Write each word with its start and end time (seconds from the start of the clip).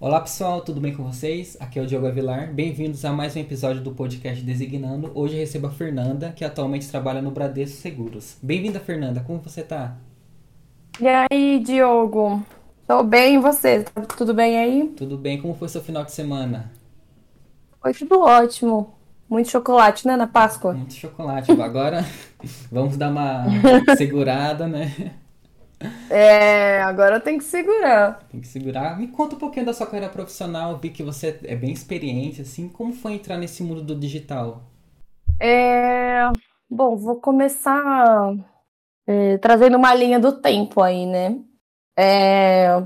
Olá 0.00 0.20
pessoal, 0.20 0.60
tudo 0.60 0.80
bem 0.80 0.94
com 0.94 1.02
vocês? 1.02 1.56
Aqui 1.58 1.76
é 1.76 1.82
o 1.82 1.86
Diogo 1.86 2.06
Avilar. 2.06 2.52
Bem-vindos 2.52 3.04
a 3.04 3.12
mais 3.12 3.34
um 3.34 3.40
episódio 3.40 3.82
do 3.82 3.90
podcast 3.90 4.44
Designando. 4.44 5.10
Hoje 5.12 5.34
eu 5.34 5.40
recebo 5.40 5.66
a 5.66 5.70
Fernanda, 5.70 6.30
que 6.30 6.44
atualmente 6.44 6.88
trabalha 6.88 7.20
no 7.20 7.32
Bradesco 7.32 7.78
Seguros. 7.78 8.38
Bem-vinda, 8.40 8.78
Fernanda. 8.78 9.24
Como 9.26 9.40
você 9.40 9.60
tá? 9.60 9.96
E 11.00 11.08
aí, 11.08 11.58
Diogo? 11.58 12.46
Tô 12.86 13.02
bem, 13.02 13.34
e 13.34 13.38
você? 13.38 13.82
Tá 13.82 14.02
tudo 14.02 14.32
bem 14.32 14.56
aí? 14.56 14.86
Tudo 14.96 15.18
bem. 15.18 15.42
Como 15.42 15.52
foi 15.52 15.68
seu 15.68 15.82
final 15.82 16.04
de 16.04 16.12
semana? 16.12 16.70
Foi 17.82 17.92
tudo 17.92 18.20
ótimo. 18.20 18.94
Muito 19.28 19.50
chocolate, 19.50 20.06
né, 20.06 20.14
na 20.14 20.28
Páscoa? 20.28 20.74
Muito 20.74 20.94
chocolate. 20.94 21.50
Agora 21.60 22.04
vamos 22.70 22.96
dar 22.96 23.10
uma 23.10 23.46
segurada, 23.96 24.68
né? 24.68 25.16
É, 26.10 26.80
agora 26.82 27.20
tem 27.20 27.38
que 27.38 27.44
segurar. 27.44 28.20
Tem 28.30 28.40
que 28.40 28.48
segurar. 28.48 28.98
Me 28.98 29.08
conta 29.08 29.36
um 29.36 29.38
pouquinho 29.38 29.66
da 29.66 29.72
sua 29.72 29.86
carreira 29.86 30.08
profissional. 30.08 30.76
Vi 30.78 30.90
que 30.90 31.02
você 31.02 31.38
é 31.44 31.54
bem 31.54 31.72
experiente, 31.72 32.42
assim. 32.42 32.68
Como 32.68 32.92
foi 32.92 33.12
entrar 33.12 33.36
nesse 33.36 33.62
mundo 33.62 33.82
do 33.82 33.94
digital? 33.94 34.62
É, 35.40 36.30
bom, 36.68 36.96
vou 36.96 37.20
começar 37.20 38.34
é, 39.06 39.38
trazendo 39.38 39.76
uma 39.76 39.94
linha 39.94 40.18
do 40.18 40.32
tempo 40.32 40.82
aí, 40.82 41.06
né? 41.06 41.38
É, 41.96 42.82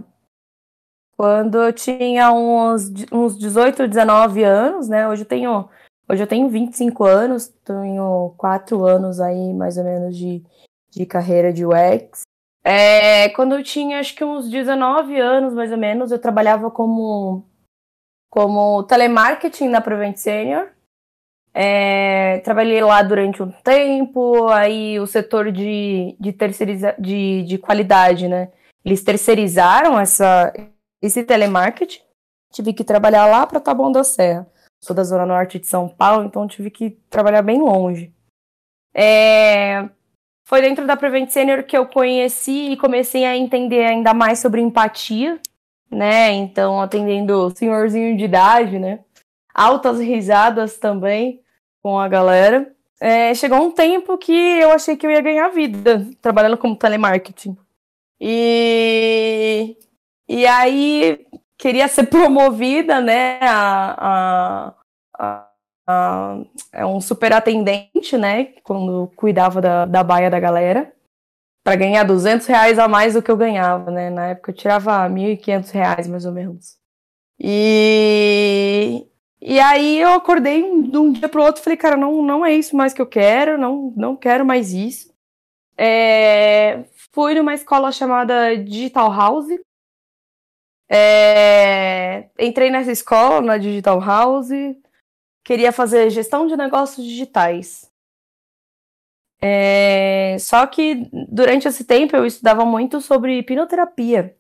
quando 1.17 1.63
eu 1.63 1.73
tinha 1.73 2.33
uns, 2.33 2.91
uns 3.11 3.39
18, 3.39 3.89
19 3.89 4.43
anos, 4.43 4.89
né? 4.89 5.09
Hoje 5.09 5.23
eu 5.23 5.27
tenho 5.27 5.69
Hoje 6.09 6.23
eu 6.23 6.27
tenho 6.27 6.49
25 6.49 7.05
anos, 7.05 7.49
tenho 7.65 8.35
4 8.37 8.85
anos 8.85 9.19
aí, 9.19 9.55
mais 9.55 9.79
ou 9.79 9.85
menos, 9.85 10.15
de, 10.15 10.43
de 10.91 11.07
carreira 11.07 11.51
de 11.53 11.65
UX. 11.65 12.23
É, 12.65 13.29
quando 13.31 13.55
eu 13.55 13.63
tinha, 13.63 13.99
acho 13.99 14.15
que 14.15 14.25
uns 14.25 14.49
19 14.49 15.19
anos, 15.19 15.53
mais 15.55 15.73
ou 15.73 15.79
menos, 15.79 16.13
eu 16.13 16.19
trabalhava 16.19 16.71
como, 16.71 17.45
como 18.31 18.85
telemarketing 18.85 19.69
na 19.69 19.81
Prevent 19.81 20.17
Senior. 20.17 20.69
É, 21.55 22.39
trabalhei 22.39 22.81
lá 22.81 23.03
durante 23.03 23.43
um 23.43 23.51
tempo, 23.51 24.49
aí 24.49 24.99
o 24.99 25.07
setor 25.07 25.53
de, 25.53 26.17
de, 26.19 26.33
terceiriza, 26.33 26.95
de, 26.99 27.43
de 27.43 27.59
qualidade, 27.59 28.27
né? 28.29 28.51
Eles 28.85 29.03
terceirizaram 29.03 29.99
essa, 30.01 30.53
esse 31.03 31.23
telemarketing. 31.25 32.01
Tive 32.53 32.73
que 32.73 32.85
trabalhar 32.85 33.27
lá 33.27 33.47
para 33.47 33.61
Taboão 33.61 33.93
da 33.93 34.03
Serra 34.03 34.51
sou 34.83 34.97
da 34.97 35.05
zona 35.05 35.25
norte 35.25 35.61
de 35.61 35.67
São 35.67 35.89
Paulo, 35.89 36.25
então 36.25 36.47
tive 36.47 36.69
que 36.69 36.91
trabalhar 37.09 37.41
bem 37.43 37.61
longe. 37.61 38.13
É... 38.93 39.89
Foi 40.45 40.61
dentro 40.61 40.87
da 40.87 40.97
Prevent 40.97 41.31
Senior 41.31 41.63
que 41.63 41.77
eu 41.77 41.87
conheci 41.87 42.73
e 42.73 42.77
comecei 42.77 43.25
a 43.25 43.37
entender 43.37 43.85
ainda 43.85 44.13
mais 44.13 44.39
sobre 44.39 44.61
empatia, 44.61 45.41
né? 45.91 46.33
Então, 46.33 46.81
atendendo 46.81 47.47
o 47.47 47.51
senhorzinho 47.51 48.17
de 48.17 48.25
idade, 48.25 48.79
né? 48.79 49.01
Altas 49.55 50.01
risadas 50.01 50.79
também 50.79 51.41
com 51.83 51.99
a 51.99 52.09
galera. 52.09 52.73
É, 53.01 53.35
chegou 53.35 53.61
um 53.61 53.73
tempo 53.73 54.17
que 54.17 54.33
eu 54.33 54.71
achei 54.71 54.97
que 54.97 55.07
eu 55.07 55.11
ia 55.11 55.21
ganhar 55.21 55.49
vida 55.49 56.07
trabalhando 56.21 56.57
como 56.57 56.77
telemarketing. 56.77 57.57
E, 58.21 59.77
e 60.29 60.47
aí 60.47 61.27
queria 61.59 61.89
ser 61.89 62.07
promovida, 62.11 63.01
né, 63.01 63.41
a, 63.43 64.75
a, 65.19 65.49
a, 65.87 66.39
é 66.73 66.87
um 66.87 67.01
super 67.01 67.33
atendente, 67.33 68.17
né, 68.17 68.55
quando 68.63 69.11
cuidava 69.17 69.61
da, 69.61 69.85
da 69.87 70.03
baia 70.03 70.31
da 70.31 70.41
galera, 70.41 70.93
para 71.65 71.77
ganhar 71.77 72.05
200 72.05 72.47
reais 72.47 72.79
a 72.79 72.89
mais 72.89 73.15
do 73.15 73.23
que 73.23 73.31
eu 73.31 73.37
ganhava, 73.37 73.91
né, 73.91 74.11
na 74.11 74.29
época 74.29 74.51
eu 74.51 74.55
tirava 74.55 75.09
1.500 75.09 75.71
reais, 75.71 76.09
mais 76.09 76.25
ou 76.25 76.33
menos. 76.33 76.77
E, 77.39 79.07
e 79.41 79.59
aí 79.61 80.01
eu 80.01 80.13
acordei 80.13 80.63
de 80.83 80.97
um 80.97 81.13
dia 81.13 81.29
pro 81.29 81.43
outro 81.43 81.63
falei, 81.63 81.77
cara, 81.77 81.97
não, 81.97 82.23
não 82.23 82.45
é 82.45 82.55
isso 82.55 82.77
mais 82.77 82.93
que 82.93 83.03
eu 83.03 83.07
quero, 83.07 83.59
não, 83.59 83.93
não 83.97 84.17
quero 84.17 84.45
mais 84.45 84.73
isso. 84.73 85.13
É, 85.77 86.85
fui 87.13 87.35
numa 87.35 87.55
escola 87.55 87.91
chamada 87.91 88.57
Digital 88.57 89.13
House, 89.13 89.49
é, 90.89 92.29
entrei 92.39 92.71
nessa 92.71 92.93
escola, 92.93 93.41
na 93.41 93.57
Digital 93.57 93.99
House, 93.99 94.51
queria 95.45 95.73
fazer 95.73 96.11
gestão 96.11 96.47
de 96.47 96.57
negócios 96.57 97.07
digitais. 97.07 97.91
É, 99.45 100.37
só 100.39 100.65
que 100.67 101.09
durante 101.29 101.67
esse 101.67 101.85
tempo 101.85 102.15
eu 102.15 102.25
estudava 102.25 102.65
muito 102.65 103.01
sobre 103.01 103.39
hipnoterapia, 103.39 104.37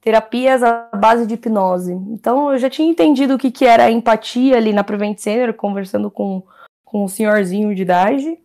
terapias 0.00 0.60
à 0.62 0.90
base 0.96 1.24
de 1.24 1.34
hipnose. 1.34 1.92
Então 1.92 2.50
eu 2.52 2.58
já 2.58 2.68
tinha 2.68 2.90
entendido 2.90 3.34
o 3.34 3.38
que, 3.38 3.50
que 3.50 3.64
era 3.64 3.90
empatia 3.90 4.56
ali 4.56 4.72
na 4.72 4.82
Prevent 4.82 5.18
Center, 5.18 5.54
conversando 5.54 6.10
com, 6.10 6.42
com 6.84 7.04
um 7.04 7.08
senhorzinho 7.08 7.72
de 7.74 7.82
idade. 7.82 8.38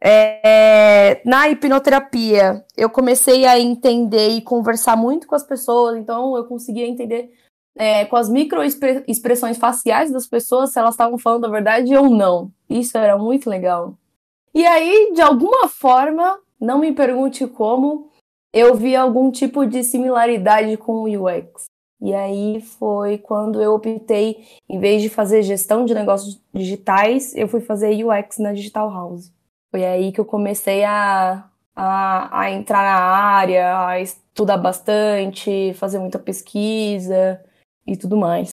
É, 0.00 1.20
na 1.26 1.48
hipnoterapia, 1.50 2.64
eu 2.76 2.88
comecei 2.88 3.44
a 3.44 3.58
entender 3.58 4.28
e 4.30 4.40
conversar 4.40 4.96
muito 4.96 5.26
com 5.26 5.34
as 5.34 5.42
pessoas, 5.42 5.98
então 5.98 6.36
eu 6.36 6.44
conseguia 6.44 6.86
entender 6.86 7.32
é, 7.78 8.04
com 8.04 8.16
as 8.16 8.28
microexpressões 8.28 9.56
faciais 9.56 10.10
das 10.10 10.26
pessoas 10.26 10.72
se 10.72 10.80
elas 10.80 10.94
estavam 10.94 11.16
falando 11.16 11.46
a 11.46 11.48
verdade 11.48 11.96
ou 11.96 12.10
não. 12.10 12.50
Isso 12.68 12.98
era 12.98 13.16
muito 13.16 13.48
legal. 13.48 13.94
E 14.52 14.66
aí, 14.66 15.12
de 15.14 15.22
alguma 15.22 15.68
forma, 15.68 16.40
não 16.60 16.80
me 16.80 16.92
pergunte 16.92 17.46
como, 17.46 18.10
eu 18.52 18.74
vi 18.74 18.96
algum 18.96 19.30
tipo 19.30 19.64
de 19.64 19.84
similaridade 19.84 20.76
com 20.76 21.04
o 21.04 21.26
UX. 21.26 21.66
E 22.00 22.12
aí 22.12 22.60
foi 22.60 23.16
quando 23.16 23.62
eu 23.62 23.74
optei, 23.74 24.44
em 24.68 24.80
vez 24.80 25.00
de 25.00 25.08
fazer 25.08 25.42
gestão 25.42 25.84
de 25.84 25.94
negócios 25.94 26.40
digitais, 26.52 27.34
eu 27.36 27.46
fui 27.46 27.60
fazer 27.60 28.04
UX 28.04 28.38
na 28.38 28.52
Digital 28.52 28.90
House. 28.90 29.32
Foi 29.70 29.84
aí 29.84 30.10
que 30.10 30.20
eu 30.20 30.24
comecei 30.24 30.82
a, 30.84 31.48
a, 31.76 32.40
a 32.40 32.50
entrar 32.50 32.82
na 32.82 32.98
área, 32.98 33.86
a 33.86 34.00
estudar 34.00 34.56
bastante, 34.56 35.72
fazer 35.74 36.00
muita 36.00 36.18
pesquisa 36.18 37.40
e 37.88 37.96
tudo 37.96 38.16
mais. 38.16 38.50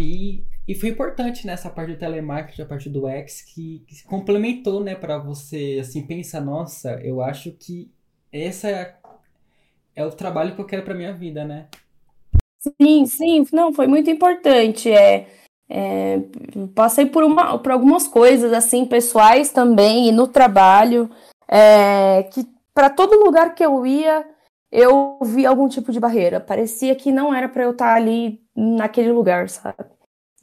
E, 0.00 0.44
e 0.66 0.74
foi 0.74 0.90
importante 0.90 1.46
nessa 1.46 1.70
parte 1.70 1.92
do 1.92 1.98
telemarketing, 1.98 2.62
a 2.62 2.66
parte 2.66 2.88
do 2.88 3.06
X, 3.08 3.42
que, 3.42 3.84
que 3.86 4.04
complementou, 4.04 4.82
né, 4.82 4.94
para 4.94 5.18
você, 5.18 5.78
assim, 5.80 6.06
pensa, 6.06 6.40
nossa, 6.40 7.00
eu 7.02 7.20
acho 7.20 7.52
que 7.52 7.90
essa 8.32 8.68
é, 8.68 8.96
é 9.94 10.04
o 10.04 10.10
trabalho 10.10 10.54
que 10.54 10.60
eu 10.60 10.66
quero 10.66 10.82
para 10.82 10.94
minha 10.94 11.12
vida, 11.12 11.44
né? 11.44 11.68
Sim, 12.80 13.06
sim, 13.06 13.46
não, 13.52 13.72
foi 13.72 13.86
muito 13.86 14.10
importante. 14.10 14.90
É, 14.90 15.26
é, 15.68 16.20
passei 16.74 17.06
por, 17.06 17.24
uma, 17.24 17.58
por 17.58 17.72
algumas 17.72 18.06
coisas 18.06 18.52
assim 18.52 18.84
pessoais 18.84 19.50
também 19.50 20.08
e 20.08 20.12
no 20.12 20.28
trabalho 20.28 21.10
é, 21.48 22.24
que 22.24 22.46
para 22.72 22.90
todo 22.90 23.24
lugar 23.24 23.54
que 23.54 23.64
eu 23.64 23.86
ia 23.86 24.24
eu 24.70 25.18
vi 25.22 25.46
algum 25.46 25.68
tipo 25.68 25.92
de 25.92 26.00
barreira. 26.00 26.40
Parecia 26.40 26.94
que 26.94 27.12
não 27.12 27.34
era 27.34 27.48
para 27.48 27.64
eu 27.64 27.70
estar 27.70 27.94
ali 27.94 28.40
naquele 28.54 29.12
lugar, 29.12 29.48
sabe? 29.48 29.84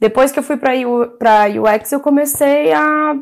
Depois 0.00 0.32
que 0.32 0.38
eu 0.38 0.42
fui 0.42 0.56
para 0.56 0.72
UX, 0.74 1.92
eu 1.92 2.00
comecei 2.00 2.72
a, 2.72 3.14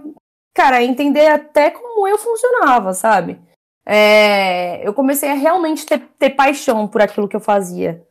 cara, 0.54 0.82
entender 0.82 1.28
até 1.28 1.70
como 1.70 2.06
eu 2.08 2.18
funcionava, 2.18 2.92
sabe? 2.94 3.40
É, 3.84 4.86
eu 4.86 4.94
comecei 4.94 5.30
a 5.30 5.34
realmente 5.34 5.84
ter, 5.84 5.98
ter 6.18 6.30
paixão 6.30 6.86
por 6.86 7.02
aquilo 7.02 7.28
que 7.28 7.36
eu 7.36 7.40
fazia. 7.40 8.02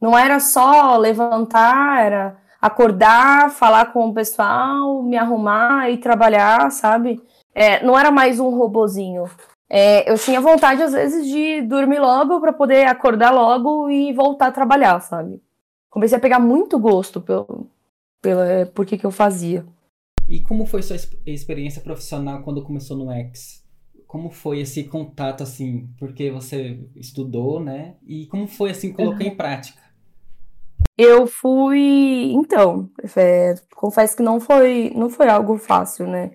Não 0.00 0.16
era 0.18 0.40
só 0.40 0.96
levantar, 0.96 2.04
era 2.04 2.36
acordar, 2.60 3.50
falar 3.50 3.92
com 3.92 4.08
o 4.08 4.14
pessoal, 4.14 5.02
me 5.02 5.16
arrumar 5.16 5.90
e 5.90 5.98
trabalhar, 5.98 6.70
sabe? 6.70 7.22
É, 7.54 7.82
não 7.84 7.98
era 7.98 8.10
mais 8.10 8.38
um 8.38 8.50
robozinho. 8.50 9.24
É, 9.72 10.10
eu 10.10 10.18
tinha 10.18 10.40
vontade, 10.40 10.82
às 10.82 10.92
vezes, 10.92 11.24
de 11.28 11.62
dormir 11.62 12.00
logo 12.00 12.40
para 12.40 12.52
poder 12.52 12.88
acordar 12.88 13.30
logo 13.30 13.88
e 13.88 14.12
voltar 14.12 14.48
a 14.48 14.52
trabalhar, 14.52 14.98
sabe? 14.98 15.40
Comecei 15.88 16.18
a 16.18 16.20
pegar 16.20 16.40
muito 16.40 16.76
gosto 16.76 17.20
pelo, 17.20 17.68
pelo, 18.20 18.40
é, 18.40 18.64
por 18.64 18.84
que, 18.84 18.98
que 18.98 19.06
eu 19.06 19.12
fazia. 19.12 19.64
E 20.28 20.40
como 20.40 20.66
foi 20.66 20.82
sua 20.82 20.96
experiência 21.24 21.80
profissional 21.80 22.42
quando 22.42 22.64
começou 22.64 22.96
no 22.96 23.12
X? 23.12 23.64
Como 24.08 24.28
foi 24.28 24.60
esse 24.60 24.82
contato, 24.84 25.44
assim? 25.44 25.88
Porque 25.98 26.32
você 26.32 26.80
estudou, 26.96 27.60
né? 27.60 27.94
E 28.04 28.26
como 28.26 28.48
foi, 28.48 28.70
assim, 28.70 28.92
colocar 28.92 29.22
uhum. 29.22 29.30
em 29.30 29.36
prática? 29.36 29.80
Eu 30.98 31.28
fui, 31.28 32.32
então, 32.32 32.90
é, 33.16 33.54
confesso 33.76 34.16
que 34.16 34.22
não 34.22 34.40
foi, 34.40 34.92
não 34.96 35.08
foi 35.08 35.28
algo 35.28 35.56
fácil, 35.56 36.08
né? 36.08 36.32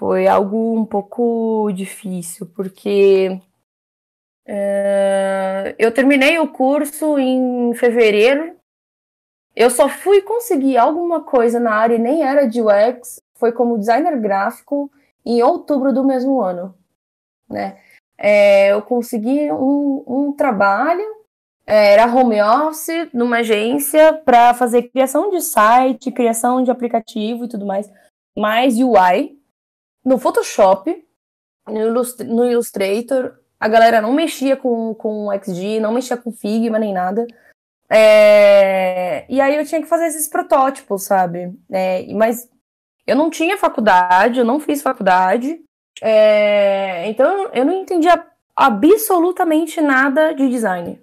Foi 0.00 0.26
algo 0.26 0.80
um 0.80 0.86
pouco 0.86 1.70
difícil, 1.74 2.46
porque 2.56 3.38
é, 4.46 5.74
eu 5.78 5.92
terminei 5.92 6.38
o 6.38 6.48
curso 6.48 7.18
em 7.18 7.74
fevereiro. 7.74 8.56
Eu 9.54 9.68
só 9.68 9.90
fui 9.90 10.22
conseguir 10.22 10.78
alguma 10.78 11.22
coisa 11.22 11.60
na 11.60 11.74
área 11.74 11.96
e 11.96 11.98
nem 11.98 12.22
era 12.22 12.46
de 12.46 12.62
UX, 12.62 13.20
foi 13.36 13.52
como 13.52 13.76
designer 13.76 14.18
gráfico 14.18 14.90
em 15.22 15.42
outubro 15.42 15.92
do 15.92 16.02
mesmo 16.02 16.40
ano, 16.40 16.74
né? 17.50 17.78
É, 18.16 18.72
eu 18.72 18.80
consegui 18.82 19.52
um, 19.52 20.04
um 20.06 20.32
trabalho 20.32 21.04
É, 21.66 21.92
era 21.92 22.06
home 22.06 22.40
office 22.42 23.08
numa 23.12 23.38
agência 23.38 24.14
para 24.24 24.54
fazer 24.54 24.84
criação 24.90 25.30
de 25.30 25.42
site, 25.42 26.10
criação 26.10 26.62
de 26.64 26.70
aplicativo 26.70 27.44
e 27.44 27.48
tudo 27.48 27.66
mais, 27.66 27.90
mais 28.36 28.78
UI 28.78 29.39
no 30.04 30.18
Photoshop, 30.18 31.04
no 31.68 32.44
Illustrator. 32.50 33.38
A 33.58 33.68
galera 33.68 34.00
não 34.00 34.12
mexia 34.12 34.56
com, 34.56 34.94
com 34.94 35.28
XG, 35.32 35.80
não 35.80 35.92
mexia 35.92 36.16
com 36.16 36.32
Figma 36.32 36.78
nem 36.78 36.92
nada. 36.92 37.26
É... 37.88 39.26
E 39.28 39.40
aí 39.40 39.56
eu 39.56 39.66
tinha 39.66 39.82
que 39.82 39.88
fazer 39.88 40.06
esses 40.06 40.28
protótipos, 40.28 41.04
sabe? 41.04 41.52
É... 41.70 42.06
Mas 42.14 42.48
eu 43.06 43.16
não 43.16 43.28
tinha 43.28 43.58
faculdade, 43.58 44.38
eu 44.38 44.44
não 44.44 44.60
fiz 44.60 44.80
faculdade. 44.80 45.60
É... 46.00 47.06
Então 47.08 47.50
eu 47.52 47.64
não 47.64 47.74
entendia 47.74 48.24
absolutamente 48.56 49.80
nada 49.80 50.32
de 50.32 50.48
design. 50.48 51.00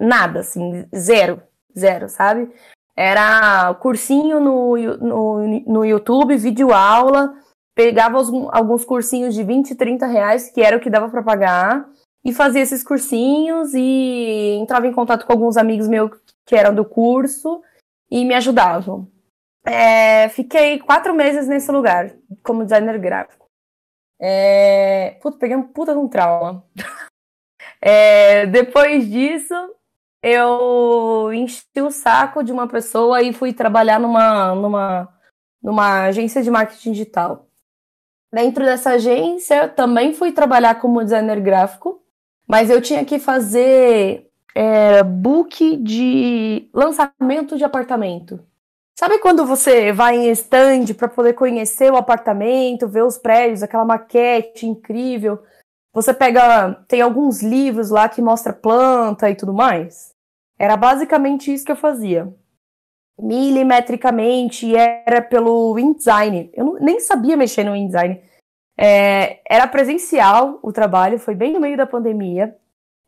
Nada, 0.00 0.40
assim, 0.40 0.86
zero, 0.94 1.42
zero, 1.76 2.08
sabe? 2.08 2.48
Era 2.96 3.74
cursinho 3.74 4.38
no, 4.38 4.76
no, 4.76 5.62
no 5.66 5.84
YouTube, 5.84 6.36
vídeo 6.36 6.72
aula, 6.72 7.34
pegava 7.74 8.18
alguns 8.50 8.84
cursinhos 8.84 9.34
de 9.34 9.42
20, 9.42 9.74
30 9.74 10.06
reais, 10.06 10.50
que 10.50 10.60
era 10.60 10.76
o 10.76 10.80
que 10.80 10.90
dava 10.90 11.08
para 11.08 11.22
pagar, 11.22 11.88
e 12.24 12.32
fazia 12.32 12.62
esses 12.62 12.82
cursinhos 12.82 13.74
e 13.74 14.58
entrava 14.60 14.86
em 14.86 14.92
contato 14.92 15.26
com 15.26 15.32
alguns 15.32 15.56
amigos 15.56 15.88
meus 15.88 16.10
que 16.46 16.54
eram 16.54 16.74
do 16.74 16.84
curso 16.84 17.62
e 18.10 18.24
me 18.24 18.34
ajudavam. 18.34 19.10
É, 19.64 20.28
fiquei 20.28 20.78
quatro 20.78 21.14
meses 21.14 21.46
nesse 21.46 21.70
lugar, 21.70 22.14
como 22.42 22.64
designer 22.64 22.98
gráfico. 22.98 23.46
É, 24.20 25.18
puta, 25.20 25.38
peguei 25.38 25.56
um 25.56 25.62
puta 25.62 25.92
de 25.92 25.98
um 25.98 26.08
trauma. 26.08 26.64
É, 27.84 28.46
depois 28.46 29.10
disso, 29.10 29.54
eu 30.22 31.32
enchi 31.32 31.64
o 31.80 31.90
saco 31.90 32.44
de 32.44 32.52
uma 32.52 32.68
pessoa 32.68 33.20
e 33.22 33.32
fui 33.32 33.52
trabalhar 33.52 33.98
numa, 33.98 34.54
numa, 34.54 35.08
numa 35.60 36.04
agência 36.04 36.44
de 36.44 36.50
marketing 36.50 36.92
digital. 36.92 37.48
Dentro 38.32 38.64
dessa 38.64 38.92
agência, 38.92 39.68
também 39.68 40.14
fui 40.14 40.32
trabalhar 40.32 40.76
como 40.76 41.02
designer 41.02 41.40
gráfico, 41.40 42.00
mas 42.48 42.70
eu 42.70 42.80
tinha 42.80 43.04
que 43.04 43.18
fazer 43.18 44.30
é, 44.54 45.02
book 45.02 45.76
de 45.76 46.68
lançamento 46.72 47.58
de 47.58 47.64
apartamento. 47.64 48.40
Sabe 48.98 49.18
quando 49.18 49.44
você 49.44 49.92
vai 49.92 50.16
em 50.16 50.30
stand 50.30 50.94
para 50.96 51.08
poder 51.08 51.34
conhecer 51.34 51.92
o 51.92 51.96
apartamento, 51.96 52.88
ver 52.88 53.02
os 53.02 53.18
prédios, 53.18 53.62
aquela 53.62 53.84
maquete 53.84 54.66
incrível? 54.66 55.42
Você 55.92 56.14
pega. 56.14 56.74
Tem 56.88 57.00
alguns 57.00 57.42
livros 57.42 57.90
lá 57.90 58.08
que 58.08 58.22
mostra 58.22 58.52
planta 58.52 59.28
e 59.28 59.34
tudo 59.34 59.52
mais. 59.52 60.14
Era 60.58 60.76
basicamente 60.76 61.52
isso 61.52 61.64
que 61.64 61.72
eu 61.72 61.76
fazia. 61.76 62.32
Milimetricamente, 63.18 64.74
era 64.74 65.20
pelo 65.20 65.78
InDesign. 65.78 66.50
Eu 66.54 66.64
não, 66.64 66.74
nem 66.74 67.00
sabia 67.00 67.36
mexer 67.36 67.64
no 67.64 67.76
InDesign. 67.76 68.20
É, 68.76 69.40
era 69.48 69.66
presencial 69.66 70.58
o 70.62 70.72
trabalho, 70.72 71.18
foi 71.18 71.34
bem 71.34 71.52
no 71.52 71.60
meio 71.60 71.76
da 71.76 71.86
pandemia. 71.86 72.56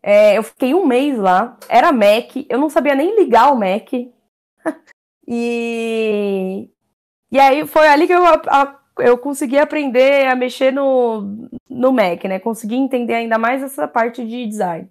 É, 0.03 0.37
eu 0.37 0.43
fiquei 0.43 0.75
um 0.75 0.87
mês 0.87 1.19
lá, 1.19 1.57
era 1.69 1.91
Mac, 1.91 2.37
eu 2.49 2.59
não 2.59 2.69
sabia 2.69 2.95
nem 2.95 3.17
ligar 3.17 3.53
o 3.53 3.59
Mac. 3.59 3.91
e, 5.27 6.69
e 7.33 7.41
aí 7.41 7.67
foi 7.67 7.89
ali 7.89 8.07
que 8.07 8.13
eu 8.13 8.25
a, 8.27 8.79
eu 8.99 9.19
consegui 9.19 9.59
aprender 9.59 10.27
a 10.27 10.37
mexer 10.37 10.73
no, 10.73 11.49
no 11.69 11.93
Mac, 11.93 12.23
né? 12.25 12.39
Consegui 12.39 12.77
entender 12.77 13.15
ainda 13.15 13.39
mais 13.39 13.63
essa 13.63 13.89
parte 13.89 14.25
de 14.27 14.47
design. 14.47 14.89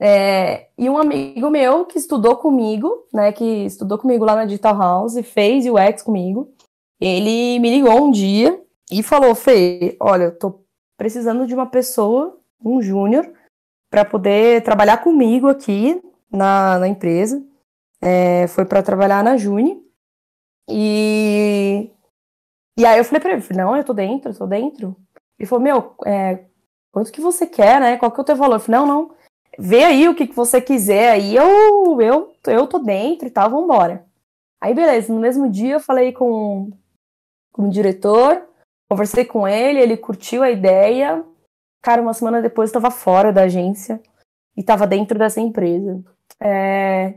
É, 0.00 0.68
e 0.78 0.88
um 0.88 0.96
amigo 0.96 1.50
meu 1.50 1.84
que 1.84 1.98
estudou 1.98 2.36
comigo, 2.36 3.06
né? 3.12 3.32
Que 3.32 3.64
estudou 3.64 3.98
comigo 3.98 4.24
lá 4.24 4.36
na 4.36 4.44
Digital 4.44 4.76
House, 4.76 5.18
fez 5.24 5.66
UX 5.66 6.02
comigo. 6.02 6.52
Ele 7.00 7.58
me 7.58 7.70
ligou 7.70 8.04
um 8.04 8.10
dia 8.10 8.62
e 8.90 9.02
falou: 9.02 9.34
Fê, 9.34 9.96
olha, 10.00 10.24
eu 10.24 10.38
tô 10.38 10.64
precisando 10.96 11.46
de 11.46 11.54
uma 11.54 11.66
pessoa, 11.66 12.38
um 12.64 12.80
júnior, 12.80 13.28
para 13.90 14.04
poder 14.04 14.62
trabalhar 14.62 14.98
comigo 14.98 15.48
aqui 15.48 16.00
na, 16.30 16.78
na 16.78 16.88
empresa. 16.88 17.44
É, 18.00 18.46
foi 18.48 18.64
para 18.64 18.82
trabalhar 18.82 19.24
na 19.24 19.36
Juni. 19.36 19.82
E 20.70 21.90
e 22.78 22.86
aí 22.86 22.96
eu 22.96 23.04
falei 23.04 23.20
pra 23.20 23.32
ele, 23.32 23.44
não, 23.56 23.76
eu 23.76 23.82
tô 23.82 23.92
dentro, 23.92 24.30
eu 24.30 24.38
tô 24.38 24.46
dentro. 24.46 24.96
Ele 25.36 25.48
falou, 25.48 25.64
meu, 25.64 25.94
é, 26.06 26.44
quanto 26.92 27.10
que 27.10 27.20
você 27.20 27.44
quer, 27.44 27.80
né? 27.80 27.96
Qual 27.96 28.12
que 28.12 28.20
é 28.20 28.22
o 28.22 28.24
teu 28.24 28.36
valor? 28.36 28.54
Eu 28.54 28.60
falei, 28.60 28.80
não, 28.80 28.86
não, 28.86 29.16
vê 29.58 29.84
aí 29.84 30.08
o 30.08 30.14
que, 30.14 30.28
que 30.28 30.36
você 30.36 30.60
quiser, 30.60 31.10
aí 31.10 31.34
eu, 31.34 32.00
eu, 32.00 32.32
eu 32.46 32.66
tô 32.68 32.78
dentro 32.78 33.26
e 33.26 33.30
tal, 33.30 33.50
vambora. 33.50 34.06
Aí 34.60 34.72
beleza, 34.72 35.12
no 35.12 35.20
mesmo 35.20 35.50
dia 35.50 35.74
eu 35.74 35.80
falei 35.80 36.12
com, 36.12 36.70
com 37.52 37.64
o 37.64 37.70
diretor, 37.70 38.46
conversei 38.88 39.24
com 39.24 39.48
ele, 39.48 39.80
ele 39.80 39.96
curtiu 39.96 40.42
a 40.42 40.50
ideia. 40.50 41.24
Cara, 41.82 42.00
uma 42.00 42.14
semana 42.14 42.40
depois 42.40 42.70
eu 42.70 42.80
tava 42.80 42.90
fora 42.90 43.32
da 43.32 43.42
agência 43.42 44.00
e 44.56 44.62
tava 44.62 44.86
dentro 44.86 45.18
dessa 45.18 45.40
empresa. 45.40 46.02
É... 46.40 47.14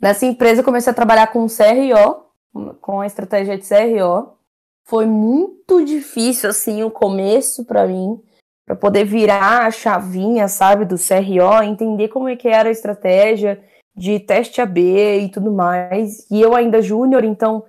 Nessa 0.00 0.26
empresa 0.26 0.60
eu 0.60 0.64
comecei 0.64 0.90
a 0.90 0.94
trabalhar 0.94 1.28
com 1.28 1.46
CRO, 1.46 2.76
com 2.80 3.00
a 3.00 3.06
estratégia 3.06 3.58
de 3.58 3.68
CRO. 3.68 4.36
Foi 4.84 5.04
muito 5.06 5.84
difícil, 5.84 6.48
assim, 6.48 6.82
o 6.82 6.90
começo 6.90 7.64
para 7.64 7.86
mim, 7.86 8.22
para 8.68 8.76
poder 8.76 9.04
virar 9.06 9.66
a 9.66 9.70
chavinha, 9.70 10.46
sabe, 10.46 10.84
do 10.84 10.96
CRO, 10.96 11.62
entender 11.62 12.08
como 12.08 12.28
é 12.28 12.36
que 12.36 12.46
era 12.46 12.68
a 12.68 12.72
estratégia 12.72 13.64
de 13.96 14.20
teste 14.20 14.60
AB 14.60 14.78
e 15.22 15.30
tudo 15.30 15.50
mais. 15.50 16.30
E 16.30 16.38
eu 16.38 16.54
ainda 16.54 16.82
júnior, 16.82 17.24
então 17.24 17.64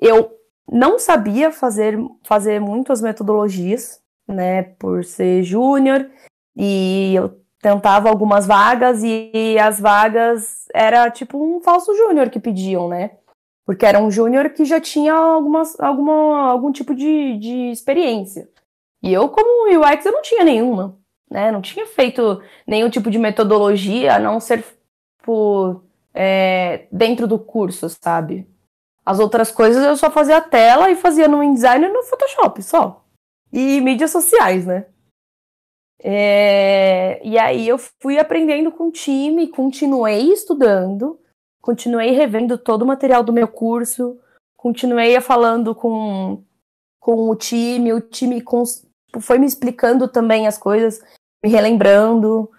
eu 0.00 0.30
não 0.70 0.96
sabia 0.96 1.50
fazer, 1.50 1.98
fazer 2.24 2.60
muitas 2.60 3.02
metodologias, 3.02 4.00
né, 4.28 4.62
por 4.62 5.04
ser 5.04 5.42
júnior, 5.42 6.08
e 6.56 7.16
eu 7.16 7.36
tentava 7.60 8.08
algumas 8.08 8.46
vagas 8.46 9.02
e 9.02 9.58
as 9.58 9.80
vagas 9.80 10.66
era 10.72 11.10
tipo 11.10 11.36
um 11.36 11.60
falso 11.60 11.92
júnior 11.96 12.30
que 12.30 12.38
pediam, 12.38 12.88
né? 12.88 13.10
porque 13.66 13.84
era 13.84 14.00
um 14.00 14.10
júnior 14.10 14.48
que 14.48 14.64
já 14.64 14.80
tinha 14.80 15.12
algumas, 15.12 15.78
alguma, 15.78 16.48
algum 16.48 16.72
tipo 16.72 16.94
de, 16.94 17.36
de 17.36 17.70
experiência. 17.70 18.48
E 19.02 19.12
eu, 19.12 19.28
como 19.28 19.80
UX, 19.80 20.04
eu 20.04 20.12
não 20.12 20.22
tinha 20.22 20.44
nenhuma, 20.44 20.98
né? 21.30 21.52
Não 21.52 21.62
tinha 21.62 21.86
feito 21.86 22.42
nenhum 22.66 22.90
tipo 22.90 23.10
de 23.10 23.18
metodologia, 23.18 24.16
a 24.16 24.18
não 24.18 24.40
ser 24.40 24.64
por, 25.22 25.84
é, 26.12 26.86
dentro 26.90 27.26
do 27.26 27.38
curso, 27.38 27.88
sabe? 27.88 28.48
As 29.04 29.18
outras 29.20 29.50
coisas 29.50 29.84
eu 29.84 29.96
só 29.96 30.10
fazia 30.10 30.36
a 30.38 30.42
tela 30.42 30.90
e 30.90 30.96
fazia 30.96 31.28
no 31.28 31.42
InDesign 31.42 31.86
e 31.86 31.88
no 31.88 32.02
Photoshop, 32.02 32.62
só. 32.62 33.04
E 33.52 33.80
mídias 33.80 34.10
sociais, 34.10 34.66
né? 34.66 34.86
É, 36.00 37.20
e 37.26 37.38
aí 37.38 37.66
eu 37.66 37.78
fui 37.78 38.18
aprendendo 38.18 38.70
com 38.70 38.88
o 38.88 38.92
time, 38.92 39.48
continuei 39.48 40.32
estudando, 40.32 41.18
continuei 41.60 42.12
revendo 42.12 42.56
todo 42.56 42.82
o 42.82 42.86
material 42.86 43.22
do 43.24 43.32
meu 43.32 43.48
curso, 43.48 44.18
continuei 44.56 45.20
falando 45.20 45.74
com, 45.74 46.44
com 47.00 47.30
o 47.30 47.34
time, 47.34 47.92
o 47.92 48.00
time 48.00 48.40
tipo, 49.08 49.20
foi 49.20 49.38
me 49.38 49.46
explicando 49.46 50.06
também 50.06 50.46
as 50.46 50.56
coisas, 50.56 51.02
me 51.42 51.50
relembrando. 51.50 52.50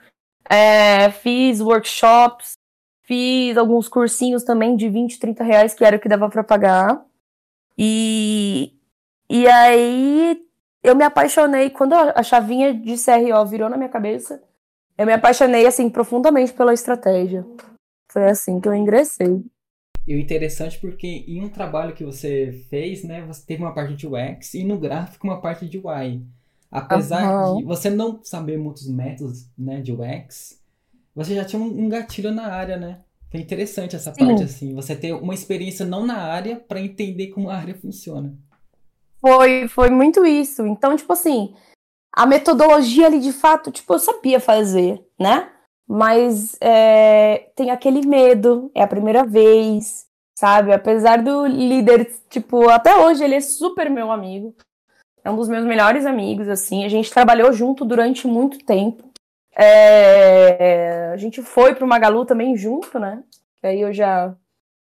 É, 0.49 1.11
fiz 1.11 1.61
workshops, 1.61 2.53
fiz 3.03 3.55
alguns 3.55 3.87
cursinhos 3.87 4.43
também 4.43 4.75
de 4.75 4.89
20, 4.89 5.19
30 5.19 5.43
reais, 5.43 5.73
que 5.73 5.85
era 5.85 5.95
o 5.95 5.99
que 5.99 6.09
dava 6.09 6.29
para 6.29 6.43
pagar. 6.43 7.05
E, 7.77 8.73
e 9.29 9.47
aí 9.47 10.43
eu 10.83 10.95
me 10.95 11.03
apaixonei, 11.03 11.69
quando 11.69 11.93
a 11.93 12.23
chavinha 12.23 12.73
de 12.73 12.95
CRO 12.95 13.45
virou 13.45 13.69
na 13.69 13.77
minha 13.77 13.89
cabeça, 13.89 14.41
eu 14.97 15.05
me 15.05 15.13
apaixonei 15.13 15.65
assim 15.65 15.89
profundamente 15.89 16.51
pela 16.51 16.73
estratégia. 16.73 17.45
Foi 18.11 18.25
assim 18.25 18.59
que 18.59 18.67
eu 18.67 18.73
ingressei. 18.73 19.45
E 20.07 20.15
o 20.15 20.19
interessante 20.19 20.79
porque 20.79 21.23
em 21.27 21.41
um 21.41 21.49
trabalho 21.49 21.93
que 21.93 22.03
você 22.03 22.51
fez, 22.69 23.03
né, 23.03 23.21
você 23.21 23.45
teve 23.45 23.61
uma 23.61 23.73
parte 23.73 23.95
de 23.95 24.07
UX 24.07 24.55
e 24.55 24.63
no 24.63 24.79
gráfico 24.79 25.27
uma 25.27 25.39
parte 25.39 25.69
de 25.69 25.77
UI. 25.77 26.25
Apesar 26.71 27.47
uhum. 27.47 27.57
de 27.57 27.63
você 27.63 27.89
não 27.89 28.19
saber 28.23 28.57
muitos 28.57 28.87
métodos, 28.87 29.47
né, 29.57 29.81
de 29.81 29.91
UX, 29.91 30.61
você 31.15 31.35
já 31.35 31.43
tinha 31.43 31.61
um 31.61 31.89
gatilho 31.89 32.31
na 32.31 32.47
área, 32.47 32.77
né? 32.77 32.99
Foi 33.31 33.39
interessante 33.39 33.95
essa 33.95 34.13
Sim. 34.13 34.25
parte 34.25 34.43
assim, 34.43 34.73
você 34.73 34.95
ter 34.95 35.13
uma 35.13 35.33
experiência 35.33 35.85
não 35.85 36.05
na 36.05 36.17
área 36.17 36.57
para 36.57 36.79
entender 36.79 37.27
como 37.27 37.49
a 37.49 37.55
área 37.55 37.75
funciona. 37.75 38.35
Foi, 39.19 39.67
foi 39.67 39.89
muito 39.89 40.25
isso. 40.25 40.65
Então, 40.65 40.95
tipo 40.95 41.11
assim, 41.13 41.53
a 42.13 42.25
metodologia 42.25 43.07
ali 43.07 43.19
de 43.19 43.33
fato, 43.33 43.71
tipo, 43.71 43.93
eu 43.93 43.99
sabia 43.99 44.39
fazer, 44.39 45.03
né? 45.19 45.49
mas 45.89 46.55
é, 46.61 47.49
tem 47.55 47.71
aquele 47.71 48.05
medo, 48.05 48.69
é 48.75 48.83
a 48.83 48.87
primeira 48.87 49.23
vez, 49.23 50.05
sabe? 50.37 50.71
Apesar 50.71 51.23
do 51.23 51.47
líder, 51.47 52.05
tipo, 52.29 52.69
até 52.69 52.95
hoje 52.95 53.23
ele 53.23 53.33
é 53.33 53.41
super 53.41 53.89
meu 53.89 54.11
amigo, 54.11 54.55
é 55.23 55.29
um 55.29 55.35
dos 55.35 55.49
meus 55.49 55.65
melhores 55.65 56.05
amigos, 56.05 56.47
assim, 56.47 56.85
a 56.85 56.89
gente 56.89 57.11
trabalhou 57.11 57.51
junto 57.53 57.85
durante 57.85 58.27
muito 58.27 58.63
tempo. 58.65 59.03
É, 59.57 61.11
a 61.13 61.17
gente 61.17 61.41
foi 61.41 61.75
para 61.75 61.83
o 61.83 61.87
Magalu 61.87 62.25
também 62.25 62.55
junto, 62.55 62.97
né? 62.99 63.23
Aí 63.61 63.81
eu 63.81 63.91
já, 63.91 64.33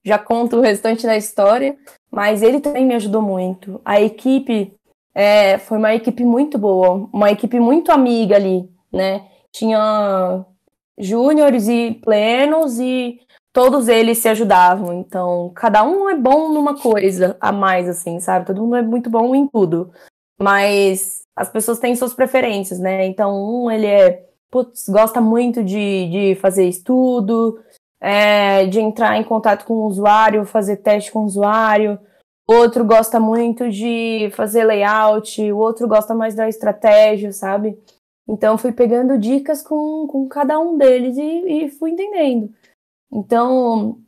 já 0.04 0.20
conto 0.20 0.58
o 0.58 0.62
restante 0.62 1.06
da 1.08 1.18
história. 1.18 1.76
Mas 2.12 2.42
ele 2.42 2.60
também 2.60 2.86
me 2.86 2.96
ajudou 2.96 3.22
muito. 3.22 3.80
A 3.86 4.02
equipe 4.02 4.74
é, 5.14 5.58
foi 5.58 5.78
uma 5.78 5.94
equipe 5.94 6.24
muito 6.24 6.58
boa, 6.58 7.08
uma 7.14 7.32
equipe 7.32 7.60
muito 7.60 7.92
amiga 7.92 8.36
ali, 8.36 8.70
né? 8.92 9.28
Tinha 9.52 10.46
júniores 10.98 11.68
e 11.68 12.00
plenos 12.04 12.80
e 12.80 13.20
todos 13.54 13.88
eles 13.88 14.18
se 14.18 14.28
ajudavam. 14.28 14.94
Então, 14.94 15.52
cada 15.56 15.84
um 15.84 16.10
é 16.10 16.16
bom 16.16 16.50
numa 16.50 16.76
coisa 16.76 17.38
a 17.40 17.52
mais, 17.52 17.88
assim, 17.88 18.20
sabe? 18.20 18.46
Todo 18.46 18.62
mundo 18.62 18.76
é 18.78 18.82
muito 18.82 19.10
bom 19.10 19.36
em 19.36 19.48
tudo. 19.48 19.92
Mas 20.40 21.24
as 21.36 21.50
pessoas 21.50 21.80
têm 21.80 21.96
suas 21.96 22.14
preferências, 22.14 22.80
né? 22.80 23.06
Então, 23.06 23.34
um, 23.34 23.70
ele 23.70 23.86
é, 23.86 24.26
putz, 24.50 24.88
gosta 24.88 25.20
muito 25.20 25.64
de, 25.64 26.10
de 26.10 26.36
fazer 26.36 26.68
estudo, 26.68 27.60
é, 28.02 28.66
de 28.66 28.80
entrar 28.80 29.18
em 29.18 29.24
contato 29.24 29.66
com 29.66 29.74
o 29.74 29.86
usuário, 29.86 30.46
fazer 30.46 30.78
teste 30.78 31.12
com 31.12 31.20
o 31.20 31.26
usuário. 31.26 32.00
Outro 32.48 32.84
gosta 32.84 33.20
muito 33.20 33.70
de 33.70 34.32
fazer 34.34 34.64
layout, 34.64 35.52
o 35.52 35.58
outro 35.58 35.88
gosta 35.88 36.16
mais 36.16 36.34
da 36.34 36.50
estratégia, 36.50 37.32
sabe? 37.32 37.78
Então, 38.28 38.58
fui 38.58 38.72
pegando 38.72 39.18
dicas 39.18 39.62
com, 39.62 40.08
com 40.08 40.28
cada 40.28 40.60
um 40.60 40.78
deles 40.78 41.18
e, 41.18 41.66
e 41.66 41.70
fui 41.70 41.92
entendendo. 41.92 42.52
Então, 43.12 44.00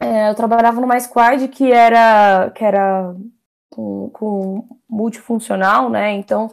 é, 0.00 0.30
eu 0.30 0.34
trabalhava 0.34 0.80
numa 0.80 0.98
squad 1.00 1.48
que 1.48 1.70
era, 1.70 2.50
que 2.50 2.64
era 2.64 3.14
com, 3.70 4.10
com 4.10 4.68
multifuncional, 4.88 5.90
né? 5.90 6.12
Então, 6.12 6.52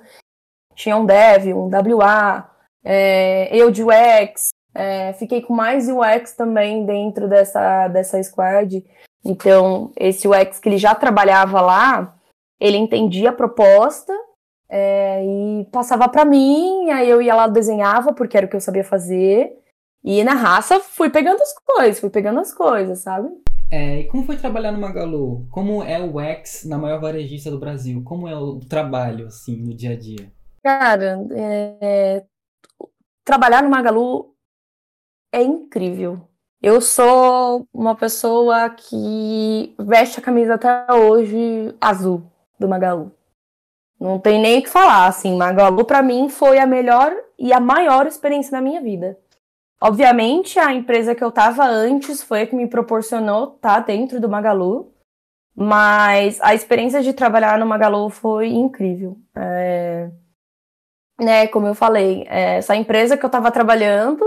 tinha 0.76 0.98
um 0.98 1.06
dev, 1.06 1.54
um 1.56 1.70
WA, 1.70 2.50
é, 2.84 3.56
eu 3.56 3.72
de 3.72 3.84
UX, 3.84 4.50
é, 4.74 5.14
fiquei 5.14 5.42
com 5.42 5.54
mais 5.54 5.88
UX 5.88 6.34
também 6.34 6.86
dentro 6.86 7.28
dessa, 7.28 7.88
dessa 7.88 8.22
squad. 8.24 8.84
Então, 9.24 9.92
esse 9.96 10.28
UX 10.28 10.60
que 10.60 10.68
ele 10.68 10.78
já 10.78 10.94
trabalhava 10.96 11.62
lá, 11.62 12.16
ele 12.60 12.78
entendia 12.78 13.30
a 13.30 13.34
proposta 13.34 14.14
é, 14.68 15.24
e 15.24 15.66
passava 15.72 16.10
para 16.10 16.26
mim, 16.26 16.90
aí 16.90 17.10
eu 17.10 17.22
ia 17.22 17.36
lá 17.36 17.48
desenhava, 17.48 18.14
porque 18.14 18.36
era 18.36 18.46
o 18.46 18.50
que 18.50 18.56
eu 18.56 18.62
sabia 18.62 18.84
fazer. 18.84 19.58
E 20.04 20.24
na 20.24 20.34
raça 20.34 20.80
fui 20.80 21.10
pegando 21.10 21.42
as 21.42 21.54
coisas, 21.54 22.00
fui 22.00 22.10
pegando 22.10 22.40
as 22.40 22.54
coisas, 22.54 23.00
sabe? 23.00 23.30
É, 23.76 24.02
e 24.02 24.04
como 24.08 24.24
foi 24.24 24.38
trabalhar 24.38 24.72
no 24.72 24.80
Magalu? 24.80 25.48
Como 25.50 25.82
é 25.82 25.98
o 25.98 26.18
UX 26.18 26.64
na 26.64 26.78
maior 26.78 27.02
varejista 27.02 27.50
do 27.50 27.58
Brasil? 27.58 28.04
Como 28.04 28.28
é 28.28 28.38
o 28.38 28.60
trabalho, 28.60 29.26
assim, 29.26 29.56
no 29.56 29.74
dia 29.74 29.94
a 29.94 29.98
dia? 29.98 30.32
Cara, 30.64 31.20
é, 31.32 32.24
trabalhar 33.26 33.64
no 33.64 33.72
Magalu 33.72 34.36
é 35.34 35.42
incrível. 35.42 36.22
Eu 36.62 36.80
sou 36.82 37.68
uma 37.74 37.96
pessoa 37.96 38.70
que 38.70 39.74
veste 39.80 40.20
a 40.20 40.24
camisa 40.24 40.54
até 40.54 40.94
hoje 40.94 41.74
azul 41.82 42.22
do 42.60 42.70
Magalu. 42.70 43.12
Não 44.00 44.20
tem 44.20 44.40
nem 44.40 44.60
o 44.60 44.62
que 44.62 44.70
falar, 44.70 45.08
assim, 45.08 45.36
Magalu 45.36 45.84
para 45.84 46.04
mim 46.04 46.30
foi 46.30 46.60
a 46.60 46.68
melhor 46.68 47.12
e 47.40 47.52
a 47.52 47.60
maior 47.60 48.06
experiência 48.06 48.52
da 48.52 48.62
minha 48.62 48.82
vida. 48.82 49.18
Obviamente, 49.86 50.58
a 50.58 50.74
empresa 50.74 51.14
que 51.14 51.22
eu 51.22 51.28
estava 51.28 51.66
antes 51.66 52.24
foi 52.24 52.44
a 52.44 52.48
que 52.48 52.56
me 52.56 52.68
proporcionou 52.68 53.56
estar 53.56 53.76
tá 53.76 53.80
dentro 53.82 54.18
do 54.22 54.30
Magalu, 54.30 54.94
mas 55.54 56.40
a 56.42 56.56
experiência 56.56 57.02
de 57.02 57.12
trabalhar 57.12 57.60
no 57.60 57.66
Magalu 57.66 58.10
foi 58.10 58.48
incrível. 58.48 59.18
É... 59.36 60.10
Né, 61.20 61.48
como 61.48 61.68
eu 61.68 61.76
falei, 61.76 62.26
essa 62.30 62.74
empresa 62.78 63.18
que 63.18 63.26
eu 63.26 63.28
estava 63.28 63.52
trabalhando 63.52 64.24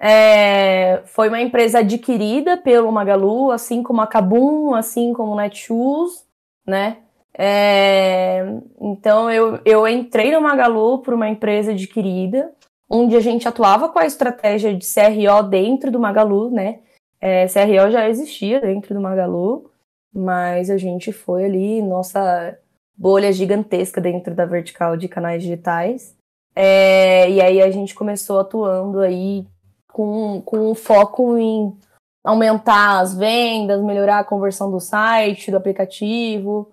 é, 0.00 1.02
foi 1.04 1.28
uma 1.28 1.40
empresa 1.40 1.80
adquirida 1.80 2.56
pelo 2.56 2.90
Magalu, 2.90 3.50
assim 3.50 3.82
como 3.82 4.00
a 4.00 4.06
Kabum, 4.06 4.74
assim 4.74 5.12
como 5.12 5.32
o 5.32 5.36
Netshoes, 5.36 6.26
né? 6.66 7.02
É, 7.36 8.42
então 8.80 9.30
eu, 9.30 9.60
eu 9.66 9.86
entrei 9.86 10.32
no 10.32 10.40
Magalu 10.40 11.00
por 11.02 11.12
uma 11.12 11.28
empresa 11.28 11.72
adquirida 11.72 12.50
onde 12.88 13.16
a 13.16 13.20
gente 13.20 13.48
atuava 13.48 13.88
com 13.88 13.98
a 13.98 14.06
estratégia 14.06 14.74
de 14.74 14.84
CRO 14.86 15.48
dentro 15.48 15.90
do 15.90 15.98
Magalu, 15.98 16.50
né? 16.50 16.80
É, 17.20 17.46
CRO 17.46 17.90
já 17.90 18.08
existia 18.08 18.60
dentro 18.60 18.94
do 18.94 19.00
Magalu, 19.00 19.70
mas 20.12 20.70
a 20.70 20.76
gente 20.76 21.12
foi 21.12 21.44
ali, 21.44 21.82
nossa 21.82 22.58
bolha 22.96 23.32
gigantesca 23.32 24.00
dentro 24.00 24.34
da 24.34 24.44
vertical 24.44 24.96
de 24.96 25.08
canais 25.08 25.42
digitais. 25.42 26.16
É, 26.54 27.28
e 27.30 27.40
aí 27.40 27.60
a 27.60 27.70
gente 27.70 27.94
começou 27.94 28.38
atuando 28.38 29.00
aí 29.00 29.44
com, 29.88 30.40
com 30.42 30.70
um 30.70 30.74
foco 30.74 31.36
em 31.36 31.76
aumentar 32.22 33.00
as 33.00 33.16
vendas, 33.16 33.82
melhorar 33.82 34.20
a 34.20 34.24
conversão 34.24 34.70
do 34.70 34.80
site, 34.80 35.50
do 35.50 35.56
aplicativo. 35.56 36.70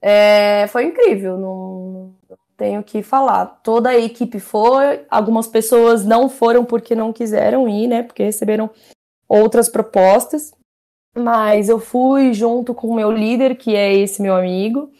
É, 0.00 0.66
foi 0.68 0.84
incrível, 0.84 1.38
não, 1.38 2.14
tenho 2.56 2.82
que 2.82 3.02
falar. 3.02 3.46
Toda 3.62 3.90
a 3.90 3.98
equipe 3.98 4.40
foi, 4.40 5.04
algumas 5.10 5.46
pessoas 5.46 6.04
não 6.04 6.28
foram 6.28 6.64
porque 6.64 6.94
não 6.94 7.12
quiseram 7.12 7.68
ir, 7.68 7.86
né? 7.86 8.02
Porque 8.02 8.22
receberam 8.22 8.70
outras 9.28 9.68
propostas. 9.68 10.52
Mas 11.16 11.68
eu 11.68 11.78
fui 11.78 12.32
junto 12.32 12.74
com 12.74 12.88
o 12.88 12.94
meu 12.94 13.10
líder, 13.10 13.56
que 13.56 13.74
é 13.74 13.94
esse 13.94 14.20
meu 14.20 14.34
amigo, 14.34 14.90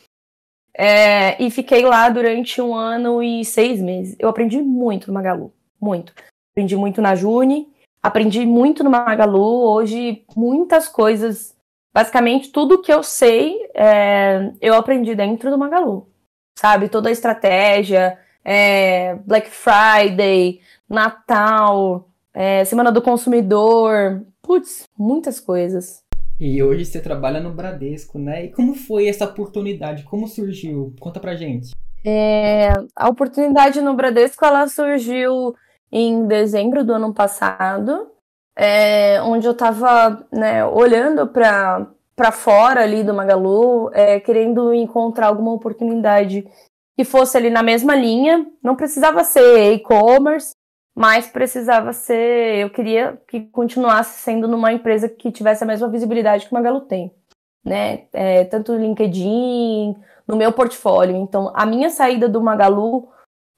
é, 0.74 1.42
e 1.42 1.50
fiquei 1.50 1.84
lá 1.84 2.08
durante 2.08 2.60
um 2.60 2.74
ano 2.74 3.22
e 3.22 3.44
seis 3.44 3.80
meses. 3.80 4.16
Eu 4.18 4.28
aprendi 4.28 4.62
muito 4.62 5.08
no 5.08 5.14
Magalu, 5.14 5.52
muito. 5.80 6.14
Aprendi 6.52 6.74
muito 6.74 7.02
na 7.02 7.14
Juni, 7.14 7.68
aprendi 8.02 8.46
muito 8.46 8.82
no 8.82 8.88
Magalu. 8.88 9.62
Hoje, 9.68 10.24
muitas 10.34 10.88
coisas, 10.88 11.54
basicamente 11.94 12.50
tudo 12.50 12.80
que 12.80 12.92
eu 12.92 13.02
sei, 13.02 13.68
é, 13.74 14.52
eu 14.58 14.74
aprendi 14.74 15.14
dentro 15.14 15.50
do 15.50 15.58
Magalu 15.58 16.08
sabe? 16.56 16.88
Toda 16.88 17.08
a 17.08 17.12
estratégia, 17.12 18.18
é, 18.44 19.14
Black 19.26 19.50
Friday, 19.50 20.60
Natal, 20.88 22.08
é, 22.32 22.64
Semana 22.64 22.90
do 22.90 23.02
Consumidor, 23.02 24.22
putz, 24.42 24.84
muitas 24.98 25.38
coisas. 25.40 26.04
E 26.38 26.62
hoje 26.62 26.84
você 26.84 27.00
trabalha 27.00 27.40
no 27.40 27.52
Bradesco, 27.52 28.18
né? 28.18 28.44
E 28.44 28.50
como 28.50 28.74
foi 28.74 29.08
essa 29.08 29.24
oportunidade? 29.24 30.04
Como 30.04 30.28
surgiu? 30.28 30.94
Conta 31.00 31.18
pra 31.18 31.34
gente. 31.34 31.70
É, 32.04 32.72
a 32.94 33.08
oportunidade 33.08 33.80
no 33.80 33.94
Bradesco 33.94 34.44
ela 34.44 34.68
surgiu 34.68 35.54
em 35.90 36.26
dezembro 36.26 36.84
do 36.84 36.92
ano 36.92 37.12
passado, 37.12 38.08
é, 38.54 39.20
onde 39.22 39.46
eu 39.46 39.52
estava 39.52 40.26
né, 40.30 40.64
olhando 40.64 41.26
para 41.26 41.86
para 42.16 42.32
fora 42.32 42.82
ali 42.82 43.04
do 43.04 43.12
Magalu, 43.12 43.90
é, 43.92 44.18
querendo 44.18 44.72
encontrar 44.72 45.26
alguma 45.26 45.52
oportunidade 45.52 46.48
que 46.96 47.04
fosse 47.04 47.36
ali 47.36 47.50
na 47.50 47.62
mesma 47.62 47.94
linha. 47.94 48.46
Não 48.62 48.74
precisava 48.74 49.22
ser 49.22 49.74
e-commerce, 49.74 50.52
mas 50.96 51.26
precisava 51.26 51.92
ser. 51.92 52.56
Eu 52.56 52.70
queria 52.70 53.20
que 53.28 53.42
continuasse 53.48 54.18
sendo 54.20 54.48
numa 54.48 54.72
empresa 54.72 55.08
que 55.08 55.30
tivesse 55.30 55.62
a 55.62 55.66
mesma 55.66 55.88
visibilidade 55.88 56.46
que 56.46 56.52
o 56.52 56.54
Magalu 56.54 56.80
tem, 56.82 57.14
né? 57.62 58.06
É, 58.14 58.44
tanto 58.44 58.72
no 58.72 58.80
LinkedIn, 58.80 59.94
no 60.26 60.36
meu 60.36 60.52
portfólio. 60.52 61.16
Então, 61.16 61.52
a 61.54 61.66
minha 61.66 61.90
saída 61.90 62.26
do 62.26 62.40
Magalu 62.40 63.08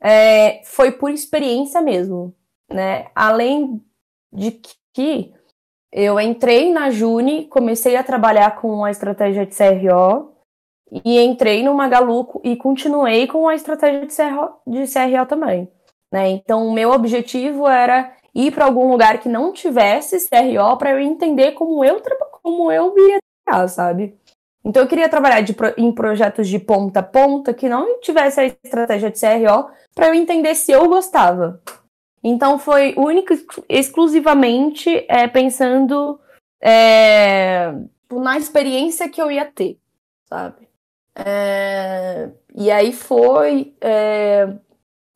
é, 0.02 0.60
foi 0.64 0.90
por 0.90 1.12
experiência 1.12 1.80
mesmo, 1.80 2.34
né? 2.68 3.06
Além 3.14 3.80
de 4.32 4.60
que 4.92 5.32
eu 5.92 6.20
entrei 6.20 6.72
na 6.72 6.90
Juni, 6.90 7.46
comecei 7.46 7.96
a 7.96 8.02
trabalhar 8.02 8.56
com 8.56 8.84
a 8.84 8.90
estratégia 8.90 9.46
de 9.46 9.54
CRO 9.56 10.32
e 11.04 11.18
entrei 11.20 11.62
no 11.62 11.74
Magalu 11.74 12.40
e 12.44 12.56
continuei 12.56 13.26
com 13.26 13.48
a 13.48 13.54
estratégia 13.54 14.06
de 14.06 14.14
CRO, 14.14 14.50
de 14.66 14.84
CRO 14.86 15.26
também. 15.26 15.68
Né? 16.12 16.30
Então, 16.30 16.66
o 16.66 16.72
meu 16.72 16.90
objetivo 16.90 17.66
era 17.66 18.12
ir 18.34 18.52
para 18.52 18.64
algum 18.64 18.90
lugar 18.90 19.18
que 19.18 19.28
não 19.28 19.52
tivesse 19.52 20.28
CRO 20.28 20.76
para 20.76 20.90
eu 20.90 21.00
entender 21.00 21.52
como 21.52 21.84
eu, 21.84 22.00
como 22.42 22.70
eu 22.70 22.94
ia 22.96 23.18
trabalhar, 23.44 23.68
sabe? 23.68 24.16
Então, 24.64 24.82
eu 24.82 24.88
queria 24.88 25.08
trabalhar 25.08 25.40
de, 25.40 25.54
em 25.76 25.92
projetos 25.92 26.48
de 26.48 26.58
ponta 26.58 27.00
a 27.00 27.02
ponta 27.02 27.54
que 27.54 27.68
não 27.68 28.00
tivesse 28.00 28.40
a 28.40 28.46
estratégia 28.46 29.10
de 29.10 29.18
CRO 29.18 29.70
para 29.94 30.08
eu 30.08 30.14
entender 30.14 30.54
se 30.54 30.72
eu 30.72 30.88
gostava. 30.88 31.62
Então 32.22 32.58
foi 32.58 32.94
única 32.96 33.34
exclusivamente 33.68 35.04
é, 35.08 35.28
pensando 35.28 36.18
é, 36.60 37.72
na 38.10 38.36
experiência 38.36 39.08
que 39.08 39.20
eu 39.20 39.30
ia 39.30 39.44
ter, 39.44 39.78
sabe? 40.26 40.68
É, 41.14 42.30
e 42.54 42.70
aí 42.70 42.92
foi. 42.92 43.74
É, 43.80 44.52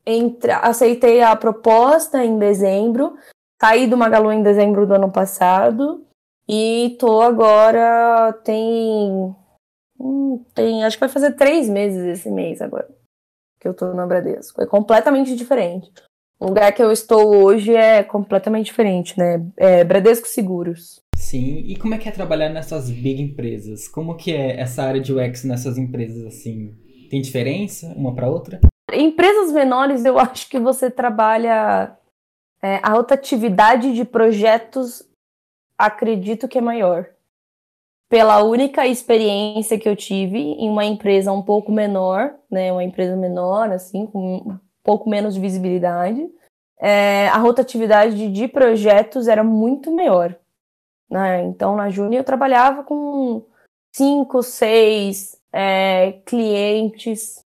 entra, 0.05 0.57
aceitei 0.57 1.21
a 1.21 1.35
proposta 1.35 2.23
em 2.23 2.37
dezembro, 2.37 3.17
saí 3.61 3.87
do 3.87 3.97
Magalu 3.97 4.31
em 4.31 4.43
dezembro 4.43 4.85
do 4.85 4.93
ano 4.93 5.11
passado 5.11 6.05
e 6.47 6.95
tô 6.99 7.21
agora. 7.21 8.33
Tem. 8.43 9.35
Hum, 9.99 10.43
tem 10.53 10.83
acho 10.83 10.97
que 10.97 11.01
vai 11.01 11.09
fazer 11.09 11.33
três 11.33 11.69
meses 11.69 12.19
esse 12.19 12.29
mês 12.29 12.61
agora 12.61 12.89
que 13.59 13.67
eu 13.67 13.73
tô 13.73 13.93
na 13.93 14.05
Bradesco. 14.05 14.61
É 14.61 14.65
completamente 14.65 15.35
diferente 15.35 15.91
O 16.39 16.47
lugar 16.47 16.71
que 16.73 16.83
eu 16.83 16.91
estou 16.91 17.35
hoje 17.35 17.73
é 17.73 18.03
completamente 18.03 18.65
diferente, 18.65 19.17
né? 19.17 19.45
É 19.55 19.83
Bradesco 19.83 20.27
Seguros. 20.27 21.01
Sim, 21.15 21.59
e 21.65 21.77
como 21.77 21.95
é 21.95 21.97
que 21.97 22.09
é 22.09 22.11
trabalhar 22.11 22.49
nessas 22.49 22.89
big 22.89 23.21
empresas? 23.21 23.87
Como 23.87 24.15
que 24.15 24.33
é 24.33 24.59
essa 24.59 24.83
área 24.83 24.99
de 24.99 25.13
UX 25.13 25.43
nessas 25.45 25.77
empresas 25.77 26.25
assim? 26.25 26.75
Tem 27.09 27.21
diferença 27.21 27.93
uma 27.95 28.13
para 28.13 28.29
outra? 28.29 28.59
Empresas 28.91 29.51
menores, 29.51 30.03
eu 30.03 30.19
acho 30.19 30.49
que 30.49 30.59
você 30.59 30.91
trabalha 30.91 31.97
é, 32.61 32.79
a 32.83 32.89
rotatividade 32.89 33.93
de 33.93 34.05
projetos, 34.05 35.03
acredito 35.77 36.47
que 36.47 36.57
é 36.57 36.61
maior. 36.61 37.07
Pela 38.09 38.43
única 38.43 38.85
experiência 38.85 39.79
que 39.79 39.89
eu 39.89 39.95
tive 39.95 40.37
em 40.37 40.69
uma 40.69 40.85
empresa 40.85 41.31
um 41.31 41.41
pouco 41.41 41.71
menor, 41.71 42.35
né, 42.51 42.71
uma 42.71 42.83
empresa 42.83 43.15
menor, 43.15 43.71
assim, 43.71 44.05
com 44.05 44.59
pouco 44.83 45.09
menos 45.09 45.33
de 45.33 45.39
visibilidade, 45.39 46.29
é, 46.79 47.29
a 47.29 47.37
rotatividade 47.37 48.29
de, 48.29 48.47
projetos 48.47 49.27
era 49.27 49.43
muito 49.43 49.89
maior. 49.89 50.37
Né? 51.09 51.43
Então, 51.43 51.75
na 51.75 51.89
Júnior, 51.89 52.21
eu 52.21 52.25
trabalhava 52.25 52.83
com 52.83 53.45
cinco, 53.95 54.43
seis 54.43 55.39
é, 55.51 56.13
clientes, 56.25 57.41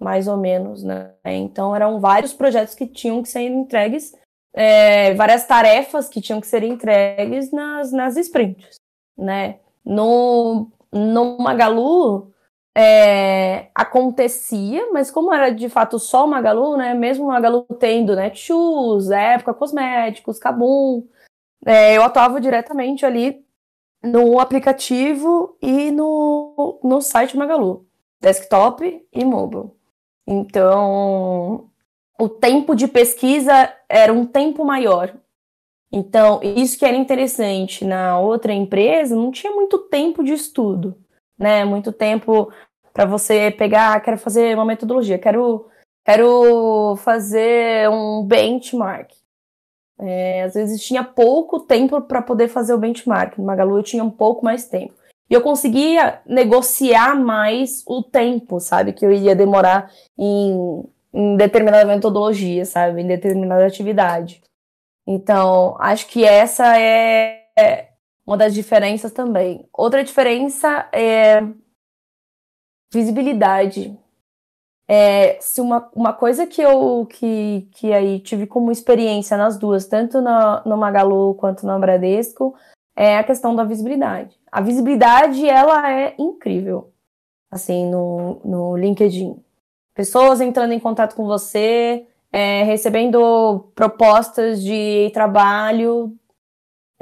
mais 0.00 0.26
ou 0.26 0.36
menos. 0.36 0.82
Né? 0.82 1.14
Então, 1.24 1.74
eram 1.76 2.00
vários 2.00 2.32
projetos 2.32 2.74
que 2.74 2.86
tinham 2.86 3.22
que 3.22 3.28
ser 3.28 3.42
entregues, 3.42 4.12
é, 4.52 5.14
várias 5.14 5.46
tarefas 5.46 6.08
que 6.08 6.20
tinham 6.20 6.40
que 6.40 6.46
ser 6.46 6.64
entregues 6.64 7.52
nas, 7.52 7.92
nas 7.92 8.16
sprints. 8.16 8.74
Né? 9.16 9.60
No, 9.84 10.68
no 10.92 11.38
Magalu, 11.38 12.31
é, 12.74 13.70
acontecia, 13.74 14.90
mas 14.92 15.10
como 15.10 15.32
era 15.32 15.50
de 15.50 15.68
fato 15.68 15.98
só 15.98 16.24
o 16.24 16.28
Magalu, 16.28 16.76
né? 16.76 16.94
Mesmo 16.94 17.24
o 17.24 17.28
Magalu 17.28 17.66
tendo 17.78 18.16
Netshoes, 18.16 19.10
Época 19.10 19.54
Cosméticos, 19.54 20.38
Kabum, 20.38 21.06
é, 21.64 21.96
eu 21.96 22.02
atuava 22.02 22.40
diretamente 22.40 23.04
ali 23.04 23.44
no 24.02 24.40
aplicativo 24.40 25.56
e 25.60 25.90
no, 25.90 26.80
no 26.82 27.00
site 27.00 27.36
Magalu, 27.36 27.86
desktop 28.20 29.06
e 29.12 29.24
mobile. 29.24 29.70
Então, 30.26 31.70
o 32.18 32.28
tempo 32.28 32.74
de 32.74 32.88
pesquisa 32.88 33.72
era 33.88 34.12
um 34.12 34.24
tempo 34.24 34.64
maior. 34.64 35.14
Então, 35.92 36.40
isso 36.42 36.78
que 36.78 36.86
era 36.86 36.96
interessante 36.96 37.84
na 37.84 38.18
outra 38.18 38.52
empresa, 38.52 39.14
não 39.14 39.30
tinha 39.30 39.52
muito 39.52 39.78
tempo 39.78 40.24
de 40.24 40.32
estudo 40.32 40.96
né? 41.38 41.64
Muito 41.64 41.92
tempo 41.92 42.52
para 42.92 43.04
você 43.06 43.50
pegar, 43.50 44.00
quero 44.00 44.18
fazer 44.18 44.54
uma 44.54 44.64
metodologia, 44.64 45.18
quero, 45.18 45.66
quero 46.04 46.96
fazer 46.96 47.88
um 47.88 48.24
benchmark. 48.24 49.10
É, 49.98 50.42
às 50.42 50.54
vezes 50.54 50.84
tinha 50.84 51.04
pouco 51.04 51.60
tempo 51.60 52.00
para 52.02 52.20
poder 52.20 52.48
fazer 52.48 52.74
o 52.74 52.78
benchmark. 52.78 53.38
No 53.38 53.44
Magalu 53.44 53.78
eu 53.78 53.82
tinha 53.82 54.02
um 54.02 54.10
pouco 54.10 54.44
mais 54.44 54.66
tempo. 54.68 54.94
E 55.30 55.34
eu 55.34 55.40
conseguia 55.40 56.20
negociar 56.26 57.14
mais 57.14 57.82
o 57.86 58.02
tempo, 58.02 58.60
sabe? 58.60 58.92
Que 58.92 59.06
eu 59.06 59.12
ia 59.12 59.34
demorar 59.34 59.90
em, 60.18 60.84
em 61.14 61.36
determinada 61.36 61.86
metodologia, 61.86 62.64
sabe? 62.64 63.00
Em 63.00 63.06
determinada 63.06 63.64
atividade. 63.64 64.42
Então, 65.06 65.76
acho 65.78 66.06
que 66.08 66.24
essa 66.24 66.78
é 66.78 67.91
uma 68.32 68.38
das 68.38 68.54
diferenças 68.54 69.12
também. 69.12 69.68
Outra 69.74 70.02
diferença 70.02 70.88
é 70.90 71.42
visibilidade. 72.90 73.94
É, 74.88 75.38
se 75.38 75.60
uma, 75.60 75.90
uma 75.94 76.14
coisa 76.14 76.46
que 76.46 76.62
eu 76.62 77.06
que, 77.06 77.68
que 77.72 77.92
aí 77.92 78.20
tive 78.20 78.46
como 78.46 78.72
experiência 78.72 79.36
nas 79.36 79.58
duas, 79.58 79.86
tanto 79.86 80.22
no, 80.22 80.62
no 80.64 80.78
Magalu 80.78 81.34
quanto 81.34 81.66
no 81.66 81.78
Bradesco, 81.78 82.54
é 82.96 83.18
a 83.18 83.24
questão 83.24 83.54
da 83.54 83.64
visibilidade. 83.64 84.34
A 84.50 84.62
visibilidade, 84.62 85.46
ela 85.46 85.92
é 85.92 86.14
incrível, 86.18 86.90
assim, 87.50 87.90
no, 87.90 88.40
no 88.42 88.76
LinkedIn. 88.78 89.36
Pessoas 89.94 90.40
entrando 90.40 90.72
em 90.72 90.80
contato 90.80 91.14
com 91.14 91.26
você, 91.26 92.06
é, 92.32 92.62
recebendo 92.62 93.70
propostas 93.74 94.62
de 94.62 95.10
trabalho 95.12 96.16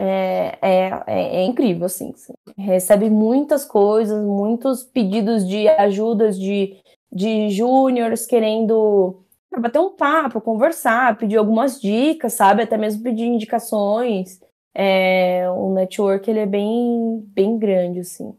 é, 0.03 0.59
é, 0.63 1.03
é, 1.07 1.37
é, 1.37 1.45
incrível, 1.45 1.85
assim. 1.85 2.15
Recebe 2.57 3.11
muitas 3.11 3.67
coisas, 3.67 4.25
muitos 4.25 4.83
pedidos 4.83 5.47
de 5.47 5.69
ajudas 5.69 6.39
de, 6.39 6.79
de 7.13 7.51
júniores 7.51 8.25
querendo 8.25 9.23
bater 9.59 9.79
um 9.79 9.95
papo, 9.95 10.41
conversar, 10.41 11.19
pedir 11.19 11.37
algumas 11.37 11.79
dicas, 11.79 12.33
sabe? 12.33 12.63
Até 12.63 12.79
mesmo 12.79 13.03
pedir 13.03 13.27
indicações. 13.27 14.41
É, 14.75 15.51
o 15.51 15.75
network 15.75 16.31
ele 16.31 16.41
é 16.41 16.47
bem, 16.47 17.23
bem 17.27 17.59
grande, 17.59 18.01
assim. 18.01 18.35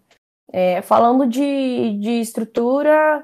É, 0.52 0.82
falando 0.82 1.28
de, 1.28 1.96
de 2.00 2.22
estrutura, 2.22 3.24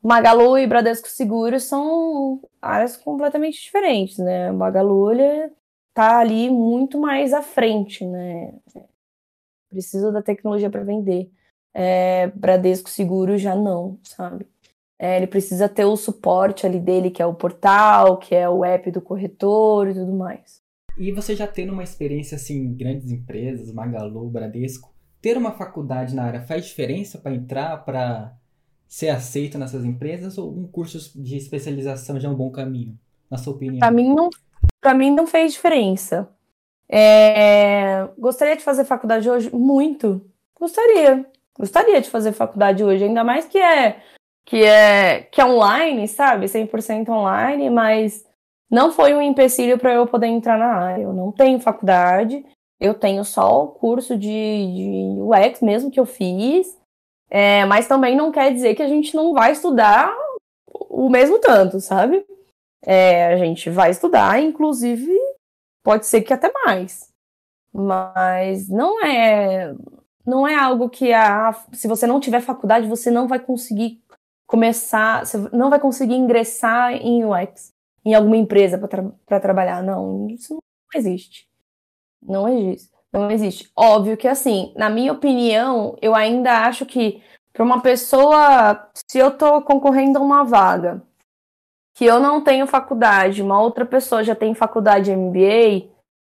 Magalu 0.00 0.58
e 0.58 0.66
Bradesco 0.66 1.08
Seguros 1.08 1.64
são 1.64 2.40
áreas 2.62 2.96
completamente 2.96 3.60
diferentes, 3.60 4.18
né? 4.18 4.52
Magalu 4.52 5.10
ele 5.10 5.22
é 5.22 5.50
tá 5.98 6.20
ali 6.20 6.48
muito 6.48 6.96
mais 6.96 7.32
à 7.32 7.42
frente, 7.42 8.06
né? 8.06 8.54
Precisa 9.68 10.12
da 10.12 10.22
tecnologia 10.22 10.70
para 10.70 10.84
vender. 10.84 11.28
É, 11.74 12.28
Bradesco 12.28 12.88
Seguro 12.88 13.36
já 13.36 13.56
não, 13.56 13.98
sabe? 14.04 14.46
É, 14.96 15.16
ele 15.16 15.26
precisa 15.26 15.68
ter 15.68 15.86
o 15.86 15.96
suporte 15.96 16.64
ali 16.64 16.78
dele, 16.78 17.10
que 17.10 17.20
é 17.20 17.26
o 17.26 17.34
portal, 17.34 18.16
que 18.16 18.32
é 18.32 18.48
o 18.48 18.64
app 18.64 18.88
do 18.92 19.00
corretor 19.00 19.88
e 19.88 19.94
tudo 19.94 20.12
mais. 20.12 20.62
E 20.96 21.10
você 21.10 21.34
já 21.34 21.48
tendo 21.48 21.72
uma 21.72 21.82
experiência 21.82 22.36
assim 22.36 22.58
em 22.58 22.74
grandes 22.74 23.10
empresas, 23.10 23.72
Magalu, 23.72 24.30
Bradesco, 24.30 24.94
ter 25.20 25.36
uma 25.36 25.50
faculdade 25.50 26.14
na 26.14 26.22
área 26.22 26.42
faz 26.42 26.64
diferença 26.64 27.18
para 27.18 27.34
entrar, 27.34 27.76
para 27.84 28.36
ser 28.86 29.08
aceito 29.08 29.58
nessas 29.58 29.84
empresas 29.84 30.38
ou 30.38 30.56
um 30.56 30.68
curso 30.68 31.20
de 31.20 31.36
especialização 31.36 32.20
já 32.20 32.28
é 32.28 32.30
um 32.30 32.36
bom 32.36 32.52
caminho, 32.52 32.96
na 33.28 33.36
sua 33.36 33.54
opinião? 33.54 33.80
Para 33.80 33.90
mim 33.90 34.14
não 34.14 34.30
para 34.80 34.94
mim 34.94 35.10
não 35.10 35.26
fez 35.26 35.52
diferença. 35.52 36.28
É... 36.90 38.08
Gostaria 38.18 38.56
de 38.56 38.62
fazer 38.62 38.84
faculdade 38.84 39.28
hoje? 39.28 39.54
Muito. 39.54 40.24
Gostaria. 40.58 41.26
Gostaria 41.58 42.00
de 42.00 42.08
fazer 42.08 42.32
faculdade 42.32 42.84
hoje, 42.84 43.04
ainda 43.04 43.24
mais 43.24 43.44
que 43.44 43.58
é 43.58 44.00
que 44.46 44.64
é 44.64 45.22
que 45.22 45.40
é 45.40 45.44
online, 45.44 46.08
sabe? 46.08 46.46
100% 46.46 47.08
online, 47.10 47.68
mas 47.68 48.24
não 48.70 48.92
foi 48.92 49.12
um 49.12 49.20
empecilho 49.20 49.78
para 49.78 49.92
eu 49.92 50.06
poder 50.06 50.28
entrar 50.28 50.58
na 50.58 50.72
área. 50.74 51.02
Eu 51.02 51.12
não 51.12 51.32
tenho 51.32 51.60
faculdade, 51.60 52.44
eu 52.80 52.94
tenho 52.94 53.24
só 53.24 53.64
o 53.64 53.68
curso 53.68 54.16
de, 54.16 54.28
de 54.28 55.20
UX 55.20 55.60
mesmo 55.60 55.90
que 55.90 56.00
eu 56.00 56.06
fiz, 56.06 56.78
é, 57.28 57.64
mas 57.66 57.88
também 57.88 58.16
não 58.16 58.32
quer 58.32 58.52
dizer 58.52 58.74
que 58.74 58.82
a 58.82 58.88
gente 58.88 59.14
não 59.14 59.34
vai 59.34 59.52
estudar 59.52 60.14
o 60.88 61.10
mesmo 61.10 61.38
tanto, 61.38 61.80
sabe? 61.80 62.24
É, 62.82 63.26
a 63.26 63.36
gente 63.36 63.68
vai 63.70 63.90
estudar, 63.90 64.40
inclusive 64.40 65.12
pode 65.82 66.06
ser 66.06 66.22
que 66.22 66.32
até 66.32 66.52
mais. 66.64 67.12
Mas 67.72 68.68
não 68.68 69.04
é 69.04 69.74
não 70.26 70.46
é 70.46 70.54
algo 70.54 70.90
que 70.90 71.12
a, 71.12 71.54
se 71.72 71.88
você 71.88 72.06
não 72.06 72.20
tiver 72.20 72.40
faculdade, 72.40 72.86
você 72.86 73.10
não 73.10 73.26
vai 73.26 73.38
conseguir 73.38 74.02
começar, 74.46 75.24
você 75.24 75.38
não 75.52 75.70
vai 75.70 75.80
conseguir 75.80 76.16
ingressar 76.16 76.92
em 76.92 77.24
UX, 77.24 77.72
em 78.04 78.14
alguma 78.14 78.36
empresa 78.36 78.76
para 78.78 79.10
tra 79.26 79.40
trabalhar. 79.40 79.82
Não, 79.82 80.28
isso 80.28 80.54
não 80.54 81.00
existe. 81.00 81.48
Não 82.22 82.48
existe. 82.48 82.90
Não 83.10 83.30
existe. 83.30 83.72
Óbvio 83.74 84.18
que 84.18 84.28
assim, 84.28 84.72
na 84.76 84.90
minha 84.90 85.12
opinião, 85.12 85.96
eu 86.02 86.14
ainda 86.14 86.66
acho 86.66 86.84
que 86.84 87.22
para 87.52 87.64
uma 87.64 87.80
pessoa, 87.80 88.90
se 89.08 89.18
eu 89.18 89.28
estou 89.28 89.62
concorrendo 89.62 90.18
a 90.18 90.22
uma 90.22 90.44
vaga 90.44 91.02
que 91.98 92.04
eu 92.04 92.20
não 92.20 92.40
tenho 92.40 92.64
faculdade, 92.64 93.42
uma 93.42 93.60
outra 93.60 93.84
pessoa 93.84 94.22
já 94.22 94.32
tem 94.32 94.54
faculdade 94.54 95.10
MBA, 95.10 95.88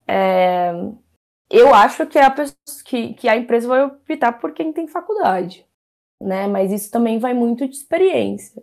é, 0.08 0.72
eu 1.48 1.72
acho 1.72 2.04
que 2.04 2.18
a, 2.18 2.28
pessoa, 2.28 2.56
que, 2.84 3.14
que 3.14 3.28
a 3.28 3.36
empresa 3.36 3.68
vai 3.68 3.84
optar 3.84 4.32
por 4.40 4.52
quem 4.52 4.72
tem 4.72 4.88
faculdade, 4.88 5.64
né? 6.20 6.48
Mas 6.48 6.72
isso 6.72 6.90
também 6.90 7.20
vai 7.20 7.32
muito 7.32 7.68
de 7.68 7.76
experiência. 7.76 8.60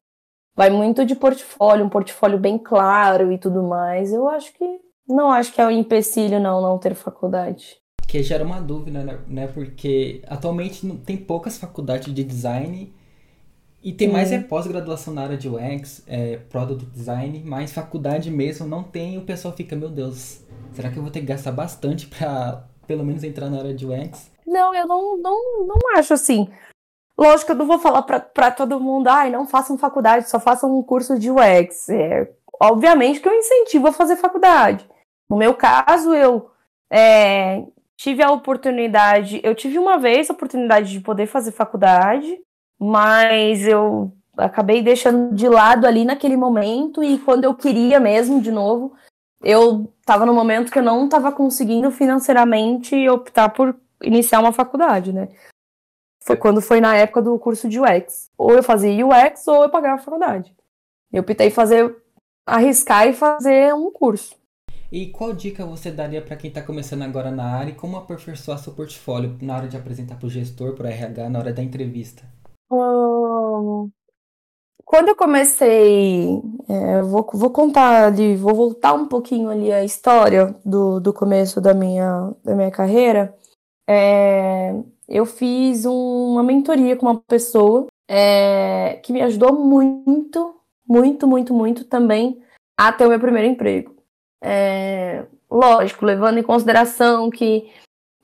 Vai 0.53 0.69
muito 0.69 1.05
de 1.05 1.15
portfólio, 1.15 1.85
um 1.85 1.89
portfólio 1.89 2.37
bem 2.37 2.57
claro 2.57 3.31
e 3.31 3.37
tudo 3.37 3.63
mais. 3.63 4.11
Eu 4.11 4.27
acho 4.27 4.51
que 4.51 4.65
não 5.07 5.31
acho 5.31 5.53
que 5.53 5.61
é 5.61 5.65
um 5.65 5.71
empecilho 5.71 6.37
não 6.37 6.61
não 6.61 6.77
ter 6.77 6.95
faculdade. 6.95 7.77
Que 8.09 8.21
gera 8.21 8.43
uma 8.43 8.59
dúvida, 8.59 9.05
né? 9.05 9.19
né? 9.25 9.47
Porque 9.47 10.21
atualmente 10.27 10.85
tem 11.05 11.15
poucas 11.15 11.57
faculdades 11.57 12.13
de 12.13 12.25
design 12.25 12.93
e 13.81 13.93
tem 13.93 14.09
mais 14.09 14.31
é 14.31 14.39
pós-graduação 14.39 15.13
na 15.13 15.23
área 15.23 15.37
de 15.37 15.47
UX, 15.47 16.03
é, 16.05 16.37
Product 16.49 16.85
Design, 16.87 17.41
mas 17.45 17.71
faculdade 17.71 18.29
mesmo 18.29 18.67
não 18.67 18.83
tem 18.83 19.15
e 19.15 19.17
o 19.17 19.21
pessoal 19.23 19.53
fica, 19.53 19.75
meu 19.75 19.89
Deus, 19.89 20.41
será 20.73 20.89
que 20.91 20.97
eu 20.97 21.03
vou 21.03 21.11
ter 21.11 21.21
que 21.21 21.25
gastar 21.25 21.51
bastante 21.51 22.07
para 22.07 22.63
pelo 22.85 23.05
menos 23.05 23.23
entrar 23.23 23.49
na 23.49 23.59
área 23.59 23.73
de 23.73 23.85
UX? 23.85 24.29
Não, 24.45 24.73
eu 24.73 24.87
não, 24.87 25.17
não, 25.17 25.67
não 25.67 25.77
acho 25.95 26.13
assim. 26.13 26.49
Lógico, 27.17 27.51
eu 27.51 27.55
não 27.55 27.67
vou 27.67 27.79
falar 27.79 28.01
para 28.01 28.51
todo 28.51 28.79
mundo, 28.79 29.07
ai, 29.07 29.29
não 29.29 29.45
façam 29.45 29.77
faculdade, 29.77 30.29
só 30.29 30.39
façam 30.39 30.77
um 30.77 30.81
curso 30.81 31.19
de 31.19 31.29
UX. 31.29 31.89
É, 31.89 32.29
obviamente 32.59 33.19
que 33.19 33.29
eu 33.29 33.33
incentivo 33.33 33.87
a 33.87 33.93
fazer 33.93 34.15
faculdade. 34.15 34.89
No 35.29 35.37
meu 35.37 35.53
caso, 35.53 36.13
eu 36.13 36.49
é, 36.91 37.63
tive 37.95 38.23
a 38.23 38.31
oportunidade, 38.31 39.39
eu 39.43 39.53
tive 39.53 39.77
uma 39.77 39.97
vez 39.97 40.29
a 40.29 40.33
oportunidade 40.33 40.91
de 40.91 40.99
poder 40.99 41.27
fazer 41.27 41.51
faculdade, 41.51 42.39
mas 42.79 43.67
eu 43.67 44.11
acabei 44.37 44.81
deixando 44.81 45.35
de 45.35 45.49
lado 45.49 45.85
ali 45.85 46.05
naquele 46.05 46.37
momento 46.37 47.03
e 47.03 47.19
quando 47.19 47.43
eu 47.43 47.53
queria 47.53 47.99
mesmo 47.99 48.41
de 48.41 48.51
novo, 48.51 48.95
eu 49.43 49.91
estava 49.99 50.25
no 50.25 50.33
momento 50.33 50.71
que 50.71 50.79
eu 50.79 50.83
não 50.83 51.05
estava 51.05 51.31
conseguindo 51.31 51.91
financeiramente 51.91 53.07
optar 53.09 53.49
por 53.49 53.75
iniciar 54.03 54.39
uma 54.39 54.53
faculdade, 54.53 55.11
né? 55.11 55.27
Foi 56.23 56.37
quando 56.37 56.61
foi 56.61 56.79
na 56.79 56.95
época 56.95 57.21
do 57.21 57.37
curso 57.39 57.67
de 57.67 57.79
UX. 57.79 58.29
Ou 58.37 58.51
eu 58.51 58.63
fazia 58.63 59.05
UX 59.05 59.47
ou 59.47 59.63
eu 59.63 59.69
pagava 59.69 59.95
a 59.95 60.03
faculdade. 60.03 60.55
Eu 61.11 61.21
optei 61.21 61.49
fazer 61.49 61.95
arriscar 62.45 63.07
e 63.07 63.13
fazer 63.13 63.73
um 63.73 63.91
curso. 63.91 64.37
E 64.91 65.07
qual 65.07 65.33
dica 65.33 65.65
você 65.65 65.91
daria 65.91 66.21
para 66.21 66.35
quem 66.35 66.49
está 66.49 66.61
começando 66.61 67.03
agora 67.03 67.29
na 67.29 67.45
área 67.45 67.71
e 67.71 67.75
como 67.75 67.95
aperfeiçoar 67.95 68.57
seu 68.57 68.73
portfólio 68.73 69.37
na 69.41 69.55
hora 69.55 69.67
de 69.67 69.77
apresentar 69.77 70.15
para 70.15 70.25
o 70.25 70.29
gestor, 70.29 70.73
para 70.73 70.85
o 70.85 70.89
RH, 70.89 71.29
na 71.29 71.39
hora 71.39 71.53
da 71.53 71.61
entrevista? 71.61 72.23
Hum, 72.71 73.89
quando 74.85 75.09
eu 75.09 75.15
comecei, 75.15 76.41
é, 76.67 77.01
vou, 77.03 77.27
vou 77.33 77.51
contar 77.51 78.07
ali, 78.07 78.35
vou 78.35 78.55
voltar 78.55 78.93
um 78.93 79.07
pouquinho 79.07 79.49
ali 79.49 79.71
a 79.71 79.83
história 79.83 80.55
do, 80.65 80.99
do 80.99 81.13
começo 81.13 81.61
da 81.61 81.73
minha, 81.73 82.33
da 82.43 82.55
minha 82.55 82.71
carreira. 82.71 83.35
É, 83.87 84.73
eu 85.07 85.25
fiz 85.25 85.85
um, 85.85 86.31
uma 86.31 86.43
mentoria 86.43 86.95
com 86.95 87.05
uma 87.05 87.21
pessoa 87.21 87.87
é, 88.09 88.99
que 89.03 89.13
me 89.13 89.21
ajudou 89.21 89.53
muito, 89.53 90.55
muito, 90.87 91.27
muito, 91.27 91.53
muito 91.53 91.85
também 91.85 92.41
a 92.75 92.91
ter 92.91 93.05
o 93.05 93.09
meu 93.09 93.19
primeiro 93.19 93.47
emprego. 93.47 93.95
É, 94.43 95.25
lógico, 95.51 96.05
levando 96.05 96.39
em 96.39 96.43
consideração 96.43 97.29
que 97.29 97.71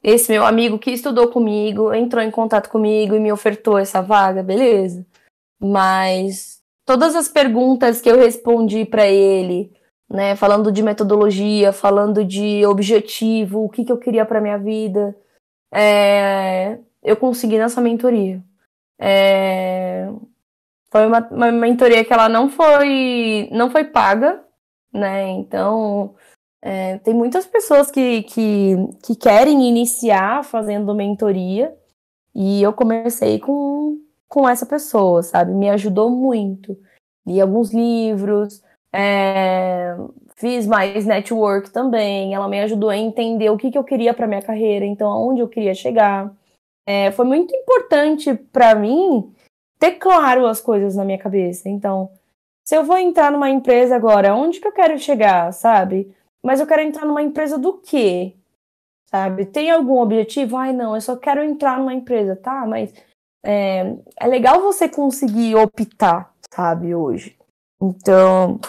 esse 0.08 0.32
meu 0.32 0.46
amigo 0.46 0.78
que 0.78 0.91
estudou 0.91 1.30
comigo 1.30 1.91
entrou 1.91 2.22
em 2.22 2.30
contato 2.30 2.70
comigo 2.70 3.15
e 3.15 3.20
me 3.20 3.32
ofertou 3.32 3.76
essa 3.76 4.04
vaga, 4.04 4.44
beleza. 4.44 5.04
Mas 5.60 6.62
todas 6.86 7.15
as 7.15 7.28
perguntas 7.28 8.02
que 8.02 8.12
eu 8.12 8.15
respondi 8.15 8.86
para 8.86 9.08
ele, 9.08 9.74
né, 10.08 10.36
falando 10.36 10.72
de 10.72 10.84
metodologia, 10.84 11.74
falando 11.74 12.24
de 12.24 12.63
objetivo, 12.68 13.65
o 13.65 13.70
que, 13.70 13.84
que 13.84 13.91
eu 13.91 13.98
queria 13.98 14.24
para 14.24 14.39
minha 14.39 14.60
vida, 14.60 15.18
é, 15.74 16.78
eu 17.02 17.18
consegui 17.18 17.58
nessa 17.58 17.82
mentoria. 17.82 18.44
É, 19.00 20.08
foi 20.91 21.08
uma, 21.08 21.28
uma 21.32 21.52
mentoria 21.52 22.06
que 22.06 22.13
ela 22.13 22.30
não 22.30 22.48
foi 22.48 23.50
não 23.52 23.72
foi 23.72 23.86
paga, 23.86 24.46
né? 24.94 25.30
Então, 25.32 26.15
é, 26.67 26.97
tem 26.97 27.13
muitas 27.13 27.45
pessoas 27.45 27.91
que, 27.91 28.23
que, 28.23 28.75
que 29.04 29.15
querem 29.15 29.69
iniciar 29.69 30.43
fazendo 30.43 30.95
mentoria 30.95 31.78
e 32.34 32.63
eu 32.63 32.73
comecei 32.73 33.38
com, 33.38 33.99
com 34.28 34.49
essa 34.49 34.65
pessoa, 34.65 35.21
sabe? 35.21 35.54
Me 35.54 35.69
ajudou 35.69 36.10
muito. 36.10 36.75
Li 37.23 37.39
alguns 37.39 37.71
livros, 37.71 38.63
é, 38.91 39.95
fiz 40.38 40.65
mais 40.65 41.06
network 41.06 41.69
também. 41.69 42.34
Ela 42.34 42.47
me 42.47 42.60
ajudou 42.62 42.89
a 42.89 42.97
entender 42.97 43.51
o 43.51 43.58
que, 43.58 43.69
que 43.69 43.78
eu 43.78 43.84
queria 43.84 44.12
para 44.12 44.25
minha 44.25 44.41
carreira, 44.41 44.86
então 44.86 45.12
aonde 45.12 45.41
eu 45.41 45.47
queria 45.47 45.75
chegar. 45.75 46.34
É, 46.88 47.12
foi 47.12 47.25
muito 47.25 47.56
importante 47.56 48.34
para 48.34 48.73
mim 48.73 49.32
ter 49.78 49.99
claro 49.99 50.47
as 50.47 50.60
coisas 50.60 50.95
na 50.95 51.06
minha 51.06 51.19
cabeça. 51.19 51.69
Então, 51.69 52.10
se 52.67 52.75
eu 52.75 52.84
vou 52.84 52.97
entrar 52.97 53.32
numa 53.32 53.51
empresa 53.51 53.95
agora, 53.95 54.34
onde 54.34 54.60
que 54.60 54.67
eu 54.67 54.71
quero 54.71 54.97
chegar, 54.97 55.54
sabe? 55.54 56.12
Mas 56.46 56.60
eu 56.60 56.68
quero 56.68 56.84
entrar 56.84 57.08
numa 57.08 57.24
empresa 57.24 57.58
do 57.58 57.80
quê? 57.80 58.36
Sabe? 59.10 59.48
Tem 59.48 59.72
algum 59.72 60.00
objetivo? 60.00 60.56
Ai, 60.58 60.74
não, 60.74 60.94
eu 60.94 61.02
só 61.02 61.16
quero 61.16 61.44
entrar 61.44 61.80
numa 61.80 61.92
empresa, 61.92 62.36
tá? 62.36 62.68
Mas 62.68 62.94
é, 63.44 63.96
é 64.16 64.28
legal 64.28 64.62
você 64.62 64.88
conseguir 64.88 65.56
optar, 65.56 66.32
sabe, 66.54 66.94
hoje. 66.94 67.36
Então, 67.82 68.60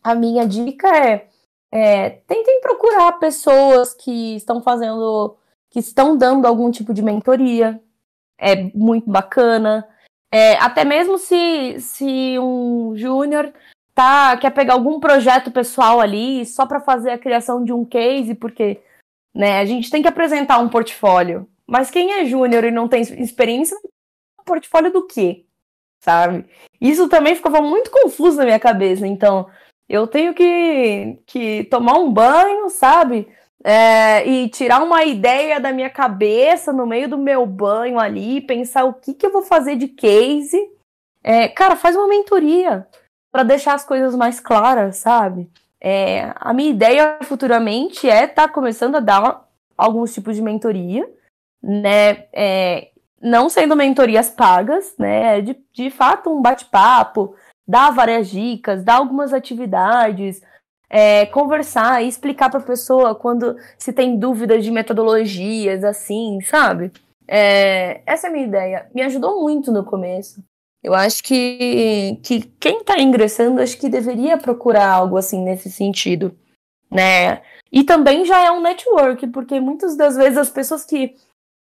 a 0.00 0.14
minha 0.14 0.46
dica 0.46 0.86
é, 0.96 1.28
é 1.72 2.10
tentem 2.10 2.60
procurar 2.60 3.18
pessoas 3.18 3.92
que 3.94 4.36
estão 4.36 4.62
fazendo, 4.62 5.36
que 5.70 5.80
estão 5.80 6.16
dando 6.16 6.46
algum 6.46 6.70
tipo 6.70 6.94
de 6.94 7.02
mentoria. 7.02 7.82
É 8.38 8.62
muito 8.76 9.10
bacana. 9.10 9.88
É, 10.32 10.52
até 10.58 10.84
mesmo 10.84 11.18
se, 11.18 11.80
se 11.80 12.38
um 12.38 12.94
júnior 12.94 13.52
tá, 13.98 14.36
quer 14.36 14.50
pegar 14.50 14.74
algum 14.74 15.00
projeto 15.00 15.50
pessoal 15.50 16.00
ali 16.00 16.46
só 16.46 16.66
para 16.66 16.80
fazer 16.80 17.10
a 17.10 17.18
criação 17.18 17.64
de 17.64 17.72
um 17.72 17.84
case, 17.84 18.34
porque 18.34 18.80
né, 19.34 19.58
a 19.58 19.64
gente 19.64 19.90
tem 19.90 20.02
que 20.02 20.08
apresentar 20.08 20.58
um 20.58 20.68
portfólio. 20.68 21.48
Mas 21.66 21.90
quem 21.90 22.12
é 22.12 22.24
júnior 22.24 22.64
e 22.64 22.70
não 22.70 22.86
tem 22.86 23.02
experiência, 23.02 23.76
portfólio 24.46 24.92
do 24.92 25.06
quê? 25.06 25.44
Sabe? 26.00 26.46
Isso 26.80 27.08
também 27.08 27.34
ficava 27.34 27.60
muito 27.60 27.90
confuso 27.90 28.36
na 28.38 28.44
minha 28.44 28.60
cabeça. 28.60 29.06
Então, 29.06 29.48
eu 29.88 30.06
tenho 30.06 30.32
que, 30.32 31.18
que 31.26 31.64
tomar 31.64 31.98
um 31.98 32.12
banho, 32.12 32.70
sabe? 32.70 33.26
é, 33.64 34.26
e 34.26 34.48
tirar 34.48 34.82
uma 34.82 35.04
ideia 35.04 35.58
da 35.58 35.72
minha 35.72 35.90
cabeça 35.90 36.72
no 36.72 36.86
meio 36.86 37.08
do 37.08 37.18
meu 37.18 37.44
banho 37.44 37.98
ali, 37.98 38.40
pensar 38.40 38.84
o 38.84 38.94
que, 38.94 39.14
que 39.14 39.26
eu 39.26 39.32
vou 39.32 39.42
fazer 39.42 39.76
de 39.76 39.88
case. 39.88 40.56
É, 41.22 41.48
cara, 41.48 41.74
faz 41.74 41.96
uma 41.96 42.06
mentoria 42.06 42.86
para 43.30 43.42
deixar 43.42 43.74
as 43.74 43.84
coisas 43.84 44.14
mais 44.14 44.40
claras, 44.40 44.96
sabe? 44.96 45.50
É, 45.80 46.32
a 46.36 46.52
minha 46.52 46.70
ideia 46.70 47.18
futuramente 47.22 48.08
é 48.08 48.24
estar 48.24 48.48
tá 48.48 48.52
começando 48.52 48.96
a 48.96 49.00
dar 49.00 49.48
alguns 49.76 50.12
tipos 50.12 50.36
de 50.36 50.42
mentoria, 50.42 51.08
né? 51.62 52.24
É, 52.32 52.90
não 53.20 53.48
sendo 53.48 53.76
mentorias 53.76 54.30
pagas, 54.30 54.94
né? 54.98 55.40
De, 55.40 55.56
de 55.72 55.90
fato, 55.90 56.30
um 56.30 56.42
bate-papo, 56.42 57.34
dar 57.66 57.90
várias 57.90 58.28
dicas, 58.28 58.82
dar 58.82 58.96
algumas 58.96 59.32
atividades, 59.32 60.42
é, 60.90 61.26
conversar 61.26 62.02
e 62.02 62.08
explicar 62.08 62.50
para 62.50 62.60
a 62.60 62.66
pessoa 62.66 63.14
quando 63.14 63.56
se 63.76 63.92
tem 63.92 64.18
dúvidas 64.18 64.64
de 64.64 64.70
metodologias, 64.70 65.84
assim, 65.84 66.40
sabe? 66.42 66.90
É, 67.26 68.00
essa 68.06 68.26
é 68.26 68.30
a 68.30 68.32
minha 68.32 68.46
ideia. 68.46 68.90
Me 68.94 69.02
ajudou 69.02 69.42
muito 69.42 69.70
no 69.70 69.84
começo. 69.84 70.42
Eu 70.82 70.94
acho 70.94 71.22
que, 71.22 72.18
que 72.22 72.42
quem 72.60 72.78
está 72.78 73.00
ingressando, 73.00 73.60
acho 73.60 73.78
que 73.78 73.88
deveria 73.88 74.38
procurar 74.38 74.88
algo 74.88 75.16
assim 75.16 75.42
nesse 75.42 75.70
sentido, 75.70 76.36
né? 76.90 77.42
E 77.70 77.84
também 77.84 78.24
já 78.24 78.40
é 78.44 78.50
um 78.50 78.60
network, 78.60 79.26
porque 79.28 79.60
muitas 79.60 79.96
das 79.96 80.16
vezes 80.16 80.38
as 80.38 80.50
pessoas 80.50 80.84
que 80.84 81.16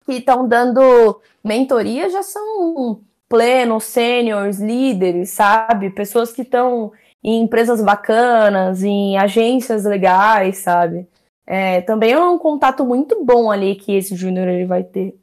estão 0.08 0.48
dando 0.48 1.22
mentoria 1.44 2.10
já 2.10 2.22
são 2.24 3.02
plenos, 3.28 3.86
sêniores, 3.86 4.60
líderes, 4.60 5.30
sabe? 5.30 5.92
Pessoas 5.92 6.32
que 6.34 6.42
estão 6.42 6.92
em 7.24 7.44
empresas 7.44 7.82
bacanas, 7.82 8.84
em 8.84 9.18
agências 9.18 9.86
legais, 9.86 10.58
sabe? 10.58 11.08
É, 11.46 11.82
também 11.82 12.12
é 12.12 12.20
um 12.20 12.38
contato 12.38 12.86
muito 12.86 13.24
bom 13.24 13.50
ali 13.50 13.76
que 13.76 13.94
esse 13.94 14.16
júnior 14.16 14.48
ele 14.48 14.66
vai 14.66 14.84
ter. 14.84 15.18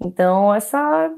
Então, 0.00 0.54
essa 0.54 1.12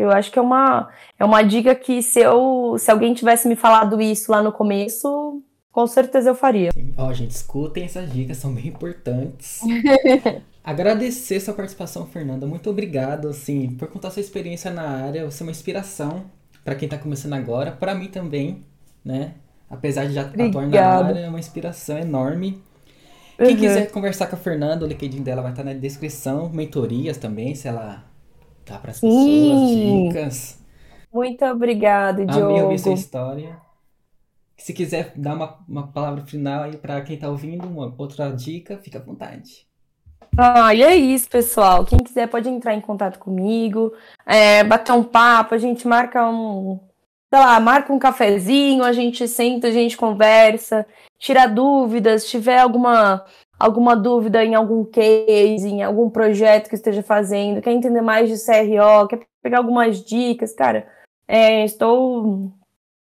eu 0.00 0.10
acho 0.10 0.30
que 0.30 0.38
é 0.38 0.42
uma, 0.42 0.88
é 1.18 1.24
uma 1.24 1.42
dica 1.42 1.74
que 1.74 2.02
se, 2.02 2.20
eu, 2.20 2.76
se 2.78 2.90
alguém 2.90 3.14
tivesse 3.14 3.46
me 3.48 3.56
falado 3.56 4.00
isso 4.00 4.30
lá 4.30 4.42
no 4.42 4.52
começo, 4.52 5.42
com 5.70 5.86
certeza 5.86 6.30
eu 6.30 6.34
faria. 6.34 6.70
Ó, 6.96 7.08
oh, 7.08 7.12
gente, 7.12 7.30
escutem 7.30 7.84
essas 7.84 8.12
dicas, 8.12 8.36
são 8.36 8.54
bem 8.54 8.68
importantes. 8.68 9.60
Agradecer 10.62 11.40
sua 11.40 11.54
participação, 11.54 12.06
Fernanda. 12.06 12.46
Muito 12.46 12.68
obrigado, 12.68 13.28
assim, 13.28 13.70
por 13.70 13.88
contar 13.88 14.10
sua 14.10 14.20
experiência 14.20 14.70
na 14.70 14.82
área. 14.82 15.24
Você 15.24 15.42
é 15.42 15.46
uma 15.46 15.52
inspiração 15.52 16.24
para 16.64 16.74
quem 16.74 16.86
está 16.86 16.98
começando 16.98 17.32
agora, 17.32 17.72
para 17.72 17.94
mim 17.94 18.08
também 18.08 18.62
né? 19.04 19.34
Apesar 19.68 20.06
de 20.06 20.14
já 20.14 20.22
atuar 20.22 20.66
na 20.66 20.86
área, 20.86 21.20
é 21.20 21.28
uma 21.28 21.38
inspiração 21.38 21.98
enorme. 21.98 22.60
Quem 23.36 23.54
uhum. 23.54 23.56
quiser 23.56 23.90
conversar 23.90 24.26
com 24.26 24.36
a 24.36 24.38
Fernanda, 24.38 24.84
o 24.84 24.88
LinkedIn 24.88 25.22
dela 25.22 25.42
vai 25.42 25.52
estar 25.52 25.64
na 25.64 25.72
descrição. 25.72 26.50
Mentorias 26.50 27.16
também, 27.16 27.54
se 27.54 27.68
ela 27.68 28.04
dá 28.70 28.78
para 28.78 28.92
as 28.92 29.00
pessoas, 29.00 30.08
dicas. 30.08 30.58
Muito 31.12 31.44
obrigada, 31.44 32.24
Diogo. 32.24 32.46
Amei 32.46 32.62
ouvir 32.62 32.78
sua 32.78 32.92
história. 32.92 33.58
Se 34.56 34.72
quiser 34.72 35.12
dar 35.16 35.34
uma, 35.34 35.58
uma 35.68 35.86
palavra 35.88 36.24
final 36.24 36.62
aí 36.62 36.76
para 36.76 37.00
quem 37.02 37.16
está 37.16 37.28
ouvindo, 37.28 37.66
uma 37.66 37.92
outra 37.98 38.30
dica, 38.30 38.78
fica 38.78 38.98
à 38.98 39.02
vontade. 39.02 39.66
Ah, 40.36 40.72
e 40.72 40.82
é 40.82 40.94
isso, 40.94 41.28
pessoal. 41.28 41.84
Quem 41.84 41.98
quiser 41.98 42.28
pode 42.28 42.48
entrar 42.48 42.74
em 42.74 42.80
contato 42.80 43.18
comigo, 43.18 43.92
é, 44.24 44.62
bater 44.62 44.92
um 44.92 45.02
papo, 45.02 45.54
a 45.54 45.58
gente 45.58 45.88
marca 45.88 46.28
um, 46.28 46.78
sei 47.32 47.40
lá, 47.40 47.58
marca 47.58 47.92
um 47.92 47.98
cafezinho, 47.98 48.84
a 48.84 48.92
gente 48.92 49.26
senta, 49.26 49.66
a 49.66 49.72
gente 49.72 49.96
conversa, 49.96 50.86
tira 51.18 51.46
dúvidas, 51.48 52.22
se 52.22 52.30
tiver 52.30 52.58
alguma 52.58 53.24
alguma 53.60 53.94
dúvida 53.94 54.44
em 54.44 54.54
algum 54.54 54.84
case, 54.84 55.68
em 55.68 55.82
algum 55.82 56.08
projeto 56.10 56.68
que 56.68 56.74
esteja 56.74 57.02
fazendo, 57.02 57.60
quer 57.60 57.72
entender 57.72 58.00
mais 58.00 58.28
de 58.28 58.44
CRO, 58.44 59.06
quer 59.06 59.20
pegar 59.42 59.58
algumas 59.58 60.02
dicas, 60.02 60.54
cara, 60.54 60.88
é, 61.28 61.64
estou 61.64 62.50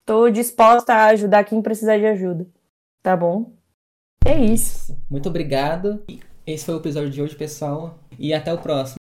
Tô 0.06 0.30
disposta 0.30 0.94
a 0.94 1.08
ajudar 1.08 1.46
quem 1.46 1.62
precisar 1.62 1.98
de 1.98 2.06
ajuda. 2.06 2.46
Tá 3.02 3.16
bom? 3.16 3.54
É 4.26 4.38
isso. 4.38 4.98
Muito 5.10 5.30
obrigado. 5.30 6.04
Esse 6.46 6.66
foi 6.66 6.76
o 6.76 6.80
episódio 6.80 7.10
de 7.10 7.22
hoje, 7.22 7.36
pessoal. 7.36 7.98
E 8.20 8.34
até 8.34 8.54
o 8.54 8.58
próximo. 8.58 9.03